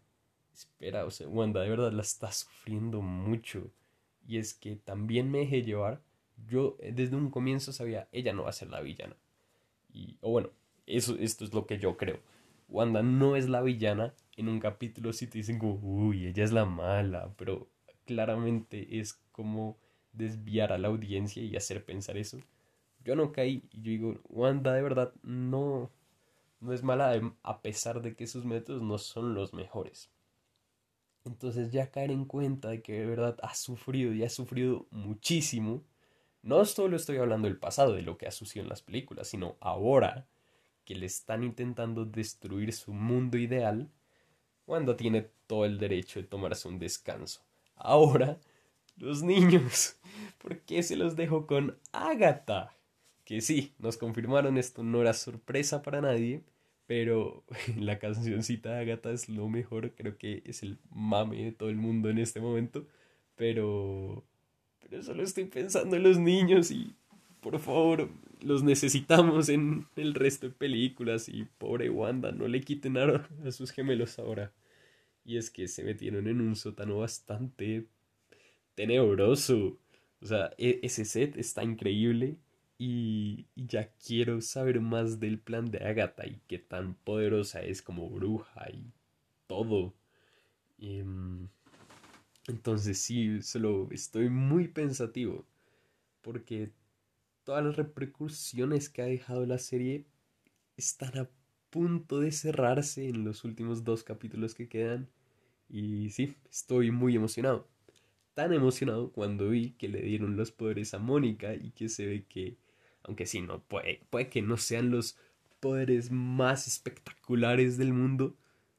espera, 0.53 1.07
o 1.07 1.11
sea, 1.11 1.29
Wanda 1.29 1.63
de 1.63 1.71
verdad 1.71 1.93
la 1.93 2.03
está 2.03 2.31
sufriendo 2.33 3.01
mucho. 3.01 3.71
Y 4.27 4.39
es 4.39 4.55
que 4.55 4.77
también 4.77 5.31
me 5.31 5.39
dejé 5.39 5.63
llevar. 5.63 6.03
Yo 6.47 6.77
eh, 6.81 6.93
desde 6.95 7.17
un 7.17 7.31
comienzo 7.31 7.73
sabía, 7.73 8.09
ella 8.13 8.33
no 8.33 8.45
va 8.45 8.51
a 8.51 8.53
ser 8.53 8.69
la 8.69 8.81
villana. 8.81 9.17
Y, 9.93 10.19
o 10.21 10.31
bueno, 10.31 10.51
eso, 10.87 11.17
esto 11.19 11.45
es 11.45 11.55
lo 11.55 11.67
que 11.67 11.79
yo 11.79 11.97
creo. 11.97 12.21
Wanda 12.69 13.03
no 13.03 13.37
es 13.37 13.49
la 13.49 13.63
villana. 13.63 14.15
En 14.37 14.49
un 14.49 14.61
capítulo 14.61 15.13
sí 15.13 15.27
te 15.27 15.39
dicen 15.39 15.59
como, 15.59 15.75
uy, 15.83 16.27
ella 16.27 16.45
es 16.45 16.53
la 16.53 16.65
mala. 16.65 17.33
Pero 17.37 17.69
claramente 18.05 18.99
es 19.01 19.15
como 19.33 19.79
desviar 20.21 20.73
a 20.73 20.79
la 20.79 20.89
audiencia 20.89 21.43
y 21.43 21.57
hacer 21.57 21.85
pensar 21.85 22.17
eso. 22.17 22.39
Yo 23.05 23.17
no 23.17 23.33
caí 23.33 23.63
y 23.73 23.83
yo 23.83 23.91
digo, 23.91 24.21
Wanda 24.29 24.73
de 24.75 24.83
verdad 24.83 25.13
no, 25.23 25.91
no 26.61 26.73
es 26.73 26.83
mala 26.83 27.21
a 27.43 27.63
pesar 27.63 28.03
de 28.03 28.15
que 28.15 28.27
sus 28.27 28.45
métodos 28.45 28.83
no 28.83 28.99
son 28.99 29.35
los 29.35 29.53
mejores. 29.55 30.11
Entonces 31.25 31.71
ya 31.71 31.91
caer 31.91 32.11
en 32.11 32.25
cuenta 32.25 32.69
de 32.69 32.83
que 32.83 33.01
de 33.01 33.07
verdad 33.07 33.37
ha 33.43 33.55
sufrido 33.55 34.13
y 34.15 34.25
ha 34.25 34.31
sufrido 34.31 34.87
muchísimo. 34.91 35.83
No 36.43 36.65
solo 36.65 36.97
estoy 36.97 37.19
hablando 37.19 37.49
del 37.49 37.59
pasado, 37.59 37.95
de 37.95 38.03
lo 38.03 38.17
que 38.17 38.27
ha 38.27 38.31
sucedido 38.31 38.65
en 38.65 38.71
las 38.71 38.83
películas, 38.83 39.29
sino 39.29 39.57
ahora 39.61 40.27
que 40.85 40.95
le 40.95 41.07
están 41.07 41.45
intentando 41.45 42.05
destruir 42.05 42.73
su 42.73 42.93
mundo 42.93 43.37
ideal, 43.37 43.91
Wanda 44.67 44.97
tiene 44.97 45.31
todo 45.47 45.65
el 45.65 45.79
derecho 45.79 46.21
de 46.21 46.27
tomarse 46.27 46.69
un 46.69 46.79
descanso. 46.79 47.43
Ahora 47.77 48.39
los 49.01 49.23
niños. 49.23 49.97
¿Por 50.39 50.61
qué 50.61 50.83
se 50.83 50.97
los 50.97 51.17
dejo 51.17 51.47
con 51.47 51.77
Agatha? 51.93 52.75
Que 53.25 53.41
sí, 53.41 53.75
nos 53.79 53.97
confirmaron 53.97 54.59
esto, 54.59 54.83
no 54.83 55.01
era 55.01 55.13
sorpresa 55.13 55.83
para 55.83 56.01
nadie, 56.01 56.43
pero 56.87 57.45
la 57.79 57.99
cancioncita 57.99 58.75
de 58.75 58.81
Agatha 58.81 59.11
es 59.11 59.29
lo 59.29 59.49
mejor, 59.49 59.93
creo 59.95 60.17
que 60.19 60.43
es 60.47 60.63
el 60.63 60.79
mame 60.91 61.45
de 61.45 61.53
todo 61.53 61.69
el 61.69 61.77
mundo 61.77 62.11
en 62.11 62.19
este 62.19 62.41
momento, 62.41 62.87
pero 63.37 64.25
pero 64.81 65.03
solo 65.03 65.23
estoy 65.23 65.45
pensando 65.45 65.97
en 65.97 66.03
los 66.03 66.19
niños 66.19 66.71
y 66.73 66.95
por 67.41 67.59
favor, 67.59 68.11
los 68.43 68.63
necesitamos 68.63 69.49
en 69.49 69.87
el 69.97 70.15
resto 70.15 70.49
de 70.49 70.55
películas 70.55 71.29
y 71.29 71.45
pobre 71.59 71.89
Wanda, 71.91 72.33
no 72.33 72.49
le 72.49 72.61
quiten 72.61 72.99
a, 72.99 73.29
a 73.47 73.51
sus 73.53 73.71
gemelos 73.71 74.19
ahora. 74.19 74.53
Y 75.25 75.37
es 75.37 75.51
que 75.51 75.69
se 75.69 75.85
metieron 75.85 76.27
en 76.27 76.41
un 76.41 76.57
sótano 76.57 76.99
bastante 76.99 77.87
tenebroso. 78.75 79.79
O 80.23 80.27
sea, 80.27 80.51
e, 80.59 80.81
ese 80.83 81.05
set 81.05 81.37
está 81.37 81.65
increíble 81.65 82.39
y, 82.79 83.47
ya 83.57 83.93
quiero 84.07 84.41
saber 84.41 84.81
más 84.81 85.21
del 85.21 85.39
plan 85.39 85.71
de 85.71 85.79
Agatha 85.85 86.27
y 86.27 86.41
qué 86.47 86.59
tan 86.59 86.95
poderosa 86.95 87.61
es 87.63 87.83
como 87.83 88.09
bruja 88.11 88.71
y 88.71 88.93
todo. 89.47 89.95
Em, 90.79 91.49
entonces 92.49 92.99
sí, 92.99 93.43
solo 93.43 93.89
estoy 93.93 94.29
muy 94.31 94.69
pensativo 94.69 95.47
porque 96.23 96.73
todas 97.45 97.65
las 97.65 97.77
repercusiones 97.77 98.89
que 98.89 99.03
ha 99.03 99.07
dejado 99.07 99.47
la 99.47 99.59
serie 99.59 100.07
están 100.77 101.19
a 101.19 101.31
punto 101.71 102.21
de 102.21 102.33
cerrarse 102.33 103.09
en 103.09 103.25
los 103.25 103.45
últimos 103.45 103.85
dos 103.85 104.05
capítulos 104.05 104.55
que 104.55 104.69
quedan. 104.69 105.09
Y 105.69 106.11
sí, 106.11 106.37
estoy 106.51 106.91
muy 106.91 107.17
emocionado 107.17 107.69
tan 108.35 108.53
emocionado 108.53 109.13
cuando 109.13 109.49
vi 109.51 109.73
que 109.73 109.89
le 109.89 110.03
dieron 110.03 110.37
los 110.37 110.53
poderes 110.53 110.95
a 110.95 110.99
Mónica 110.99 111.55
y 111.55 111.71
que 111.73 111.89
se 111.89 112.07
ve 112.07 112.25
que, 112.29 112.57
aunque 113.03 113.27
sí, 113.27 113.41
no 113.43 113.63
puede, 113.63 114.01
puede 114.11 114.29
que 114.29 114.43
no 114.43 114.57
sean 114.57 114.91
los 114.91 115.17
poderes 115.61 116.11
más 116.11 116.67
espectaculares 116.67 117.77
del 117.79 117.93
mundo, 117.93 118.37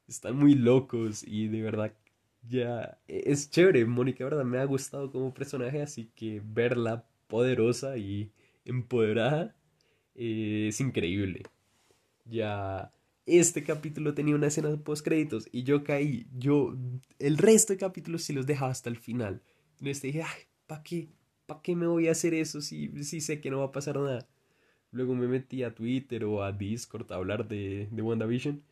están 0.07 0.35
muy 0.37 0.55
locos 0.55 1.23
y 1.25 1.47
de 1.47 1.61
verdad 1.61 1.93
ya 2.47 2.99
es 3.07 3.49
chévere. 3.49 3.85
Mónica, 3.85 4.23
verdad, 4.23 4.43
me 4.45 4.59
ha 4.59 4.65
gustado 4.65 5.11
como 5.11 5.33
personaje, 5.33 5.81
así 5.81 6.11
que 6.15 6.41
verla 6.43 7.05
poderosa 7.27 7.97
y 7.97 8.31
empoderada 8.65 9.55
eh, 10.15 10.67
es 10.69 10.79
increíble. 10.81 11.43
Ya 12.25 12.91
este 13.39 13.63
capítulo 13.63 14.13
tenía 14.13 14.35
una 14.35 14.47
escena 14.47 14.69
de 14.69 14.77
post 14.77 15.03
créditos 15.05 15.47
y 15.51 15.63
yo 15.63 15.83
caí. 15.83 16.27
Yo 16.37 16.75
el 17.19 17.37
resto 17.37 17.73
de 17.73 17.79
capítulos 17.79 18.23
sí 18.23 18.33
los 18.33 18.45
dejaba 18.45 18.71
hasta 18.71 18.89
el 18.89 18.97
final. 18.97 19.41
Entonces 19.73 20.01
dije, 20.01 20.23
ay, 20.23 20.43
¿para 20.67 20.83
qué? 20.83 21.09
¿Para 21.45 21.61
qué 21.61 21.75
me 21.75 21.87
voy 21.87 22.07
a 22.07 22.11
hacer 22.11 22.33
eso 22.33 22.61
si, 22.61 23.03
si 23.03 23.21
sé 23.21 23.41
que 23.41 23.51
no 23.51 23.59
va 23.59 23.65
a 23.65 23.71
pasar 23.71 23.95
nada? 23.95 24.27
Luego 24.91 25.15
me 25.15 25.27
metí 25.27 25.63
a 25.63 25.73
Twitter 25.73 26.25
o 26.25 26.43
a 26.43 26.51
Discord 26.51 27.11
a 27.11 27.15
hablar 27.15 27.47
de, 27.47 27.87
de 27.91 28.01
WandaVision. 28.01 28.63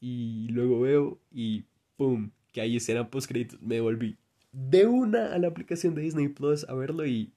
Y 0.00 0.48
luego 0.48 0.80
veo 0.80 1.20
y 1.32 1.64
¡pum! 1.96 2.30
Que 2.52 2.60
hay 2.60 2.76
escena 2.76 3.10
post 3.10 3.28
créditos. 3.28 3.60
Me 3.62 3.80
volví 3.80 4.16
de 4.52 4.86
una 4.86 5.34
a 5.34 5.38
la 5.38 5.48
aplicación 5.48 5.94
de 5.94 6.02
Disney 6.02 6.28
Plus 6.28 6.68
a 6.68 6.74
verlo 6.74 7.06
y 7.06 7.32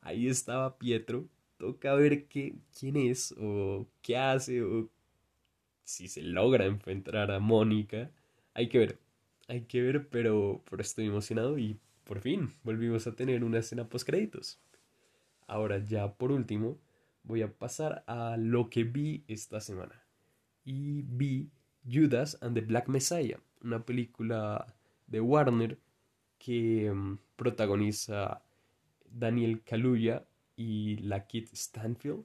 ahí 0.00 0.28
estaba 0.28 0.78
Pietro. 0.78 1.28
Toca 1.58 1.94
ver 1.94 2.26
qué, 2.28 2.56
quién 2.78 2.96
es 2.96 3.34
o 3.38 3.86
qué 4.02 4.16
hace 4.16 4.62
o 4.62 4.90
si 5.86 6.08
se 6.08 6.20
logra 6.20 6.66
enfrentar 6.66 7.30
a 7.30 7.38
Mónica. 7.38 8.10
Hay 8.54 8.68
que 8.68 8.78
ver, 8.78 8.98
hay 9.48 9.62
que 9.62 9.80
ver, 9.80 10.08
pero, 10.08 10.62
pero 10.68 10.82
estoy 10.82 11.06
emocionado 11.06 11.58
y 11.58 11.78
por 12.04 12.20
fin 12.20 12.52
volvimos 12.64 13.06
a 13.06 13.14
tener 13.14 13.44
una 13.44 13.60
escena 13.60 13.88
post 13.88 14.04
créditos. 14.06 14.60
Ahora 15.46 15.78
ya 15.78 16.12
por 16.14 16.32
último 16.32 16.78
voy 17.22 17.42
a 17.42 17.52
pasar 17.52 18.02
a 18.08 18.36
lo 18.36 18.68
que 18.68 18.82
vi 18.82 19.24
esta 19.28 19.60
semana. 19.60 20.02
Y 20.64 21.02
vi 21.02 21.50
Judas 21.88 22.36
and 22.40 22.54
the 22.54 22.62
Black 22.62 22.88
Messiah, 22.88 23.38
una 23.62 23.84
película 23.86 24.66
de 25.06 25.20
Warner 25.20 25.78
que 26.38 26.90
mm, 26.92 27.18
protagoniza 27.36 28.42
Daniel 29.08 29.62
Kaluuya 29.62 30.26
y 30.56 30.96
la 30.96 31.26
Kit 31.28 31.48
Stanfield. 31.54 32.24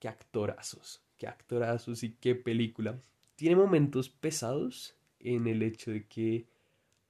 Qué 0.00 0.08
actorazos, 0.08 1.03
qué 1.18 1.26
actorazos 1.26 2.02
y 2.02 2.10
qué 2.10 2.34
película. 2.34 2.98
Tiene 3.36 3.56
momentos 3.56 4.08
pesados 4.08 4.96
en 5.20 5.46
el 5.46 5.62
hecho 5.62 5.90
de 5.90 6.06
que 6.06 6.46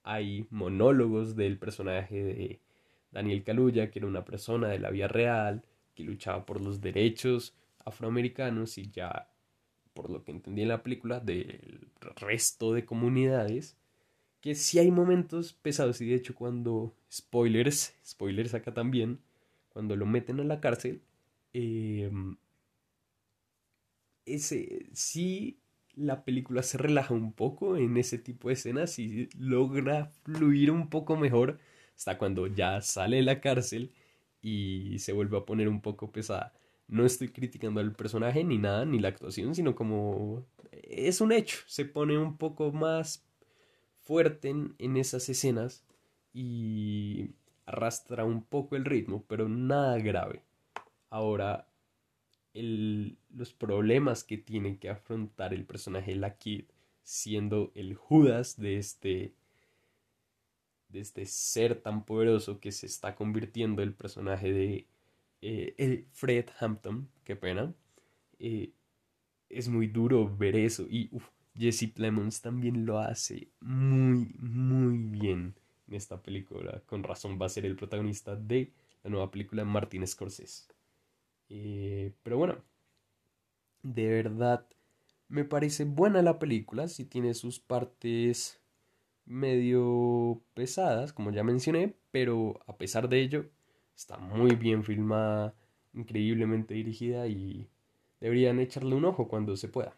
hay 0.03 0.47
monólogos 0.51 1.37
del 1.37 1.59
personaje 1.59 2.23
de 2.23 2.61
Daniel 3.11 3.43
Kaluuya, 3.43 3.91
que 3.91 4.01
era 4.01 4.09
una 4.09 4.25
persona 4.25 4.69
de 4.69 4.79
la 4.79 4.91
vida 4.91 5.09
real, 5.09 5.65
que 5.95 6.05
luchaba 6.05 6.45
por 6.45 6.61
los 6.61 6.81
derechos 6.81 7.55
afroamericanos 7.85 8.79
y 8.79 8.91
ya, 8.91 9.31
por 9.95 10.11
lo 10.11 10.25
que 10.25 10.33
entendí 10.33 10.63
en 10.63 10.69
la 10.69 10.83
película, 10.83 11.21
del 11.21 11.89
resto 12.17 12.73
de 12.73 12.85
comunidades, 12.85 13.77
que 14.41 14.55
sí 14.55 14.79
hay 14.79 14.91
momentos 14.91 15.55
pesados 15.55 16.01
y 16.01 16.07
de 16.07 16.17
hecho 16.17 16.35
cuando, 16.35 16.95
spoilers, 17.11 17.95
spoilers 18.05 18.55
acá 18.55 18.75
también, 18.75 19.21
cuando 19.71 19.97
lo 19.97 20.07
meten 20.07 20.41
a 20.41 20.45
la 20.45 20.61
cárcel, 20.61 21.01
em, 21.53 22.37
ese, 24.27 24.87
sí, 24.93 25.59
la 25.95 26.25
película 26.25 26.63
se 26.63 26.79
relaja 26.79 27.15
un 27.15 27.33
poco 27.33 27.77
en 27.77 27.97
ese 27.97 28.19
tipo 28.19 28.49
de 28.49 28.55
escenas 28.55 28.99
y 28.99 29.29
logra 29.39 30.07
fluir 30.25 30.71
un 30.71 30.91
poco 30.91 31.17
mejor 31.17 31.59
hasta 31.97 32.19
cuando 32.19 32.47
ya 32.47 32.81
sale 32.83 33.17
de 33.17 33.23
la 33.23 33.41
cárcel 33.41 33.93
y 34.43 34.99
se 34.99 35.13
vuelve 35.13 35.39
a 35.39 35.45
poner 35.45 35.69
un 35.69 35.81
poco 35.81 36.11
pesada. 36.13 36.53
No 36.89 37.07
estoy 37.07 37.29
criticando 37.29 37.81
al 37.81 37.95
personaje 37.95 38.45
ni 38.45 38.59
nada, 38.59 38.85
ni 38.85 38.99
la 38.99 39.09
actuación, 39.09 39.55
sino 39.55 39.75
como 39.75 40.45
es 40.83 41.21
un 41.21 41.33
hecho, 41.33 41.59
se 41.67 41.85
pone 41.85 42.19
un 42.19 42.37
poco 42.37 42.73
más 42.73 43.25
fuerte 44.03 44.51
en, 44.51 44.97
esas 44.97 45.29
escenas 45.29 45.85
y 46.33 47.31
arrastra 47.67 48.25
un 48.25 48.43
poco 48.43 48.77
el 48.77 48.85
ritmo, 48.85 49.25
pero 49.27 49.49
nada 49.49 49.99
grave. 49.99 50.43
Ahora, 51.11 51.69
los 52.55 53.53
problemas 53.53 54.23
que 54.23 54.39
tiene 54.39 54.79
que 54.79 54.89
afrontar 54.89 55.53
el 55.53 55.65
personaje 55.65 56.13
de 56.13 56.19
la 56.19 56.37
Kid, 56.37 56.65
siendo 57.03 57.73
el 57.75 57.95
Judas 57.95 58.57
de 58.57 58.79
este, 58.79 59.35
de 60.89 61.01
este 61.01 61.27
ser 61.27 61.81
tan 61.81 62.05
poderoso 62.05 62.61
que 62.61 62.73
se 62.73 62.87
está 62.87 63.17
convirtiendo 63.17 63.83
el 63.83 63.93
personaje 63.93 64.53
de 64.53 64.87
eh, 65.43 66.07
Fred 66.13 66.47
Hampton, 66.61 67.09
qué 67.25 67.37
pena. 67.37 67.75
Eh, 68.39 68.73
es 69.49 69.69
muy 69.69 69.89
duro 69.89 70.35
ver 70.37 70.57
eso 70.57 70.87
y 70.89 71.11
Jesse 71.57 71.89
Plemons 71.93 72.41
también 72.41 72.87
lo 72.87 72.99
hace 72.99 73.49
muy, 73.61 74.35
muy 74.39 74.99
bien 74.99 75.55
en 75.89 75.95
esta 75.95 76.23
película. 76.23 76.83
Con 76.87 77.03
razón 77.03 77.39
va 77.41 77.47
a 77.47 77.51
ser 77.51 77.67
el 77.67 77.77
protagonista 77.77 78.37
de 78.37 78.73
la 79.03 79.11
nueva 79.11 79.31
película 79.31 79.65
Martin 79.65 80.07
Scorsese. 80.07 80.74
Eh, 81.57 82.13
pero 82.25 82.37
bueno, 82.37 82.57
de 83.85 84.09
verdad 84.09 84.67
me 85.29 85.45
parece 85.45 85.85
buena 85.85 86.21
la 86.23 86.39
película. 86.41 86.89
Si 86.89 87.05
tiene 87.05 87.35
sus 87.35 87.61
partes 87.61 88.61
medio 89.27 90.43
pesadas, 90.55 91.13
como 91.13 91.31
ya 91.31 91.45
mencioné, 91.45 91.95
pero 92.11 92.61
a 92.67 92.77
pesar 92.77 93.09
de 93.09 93.21
ello, 93.23 93.47
está 93.97 94.19
muy 94.19 94.57
bien 94.57 94.85
filmada, 94.85 95.55
increíblemente 95.95 96.75
dirigida 96.75 97.29
y 97.29 97.69
deberían 98.21 98.59
echarle 98.61 98.97
un 98.97 99.05
ojo 99.05 99.29
cuando 99.29 99.57
se 99.57 99.69
pueda. 99.69 99.95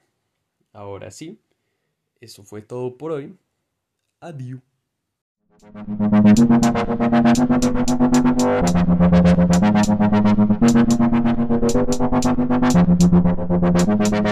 Ahora 0.74 1.10
sí, 1.10 1.40
eso 2.20 2.44
fue 2.44 2.62
todo 2.62 2.98
por 2.98 3.12
hoy. 3.12 3.34
Adiós. 4.20 4.60
Thank 11.76 12.96
you. 14.14 14.25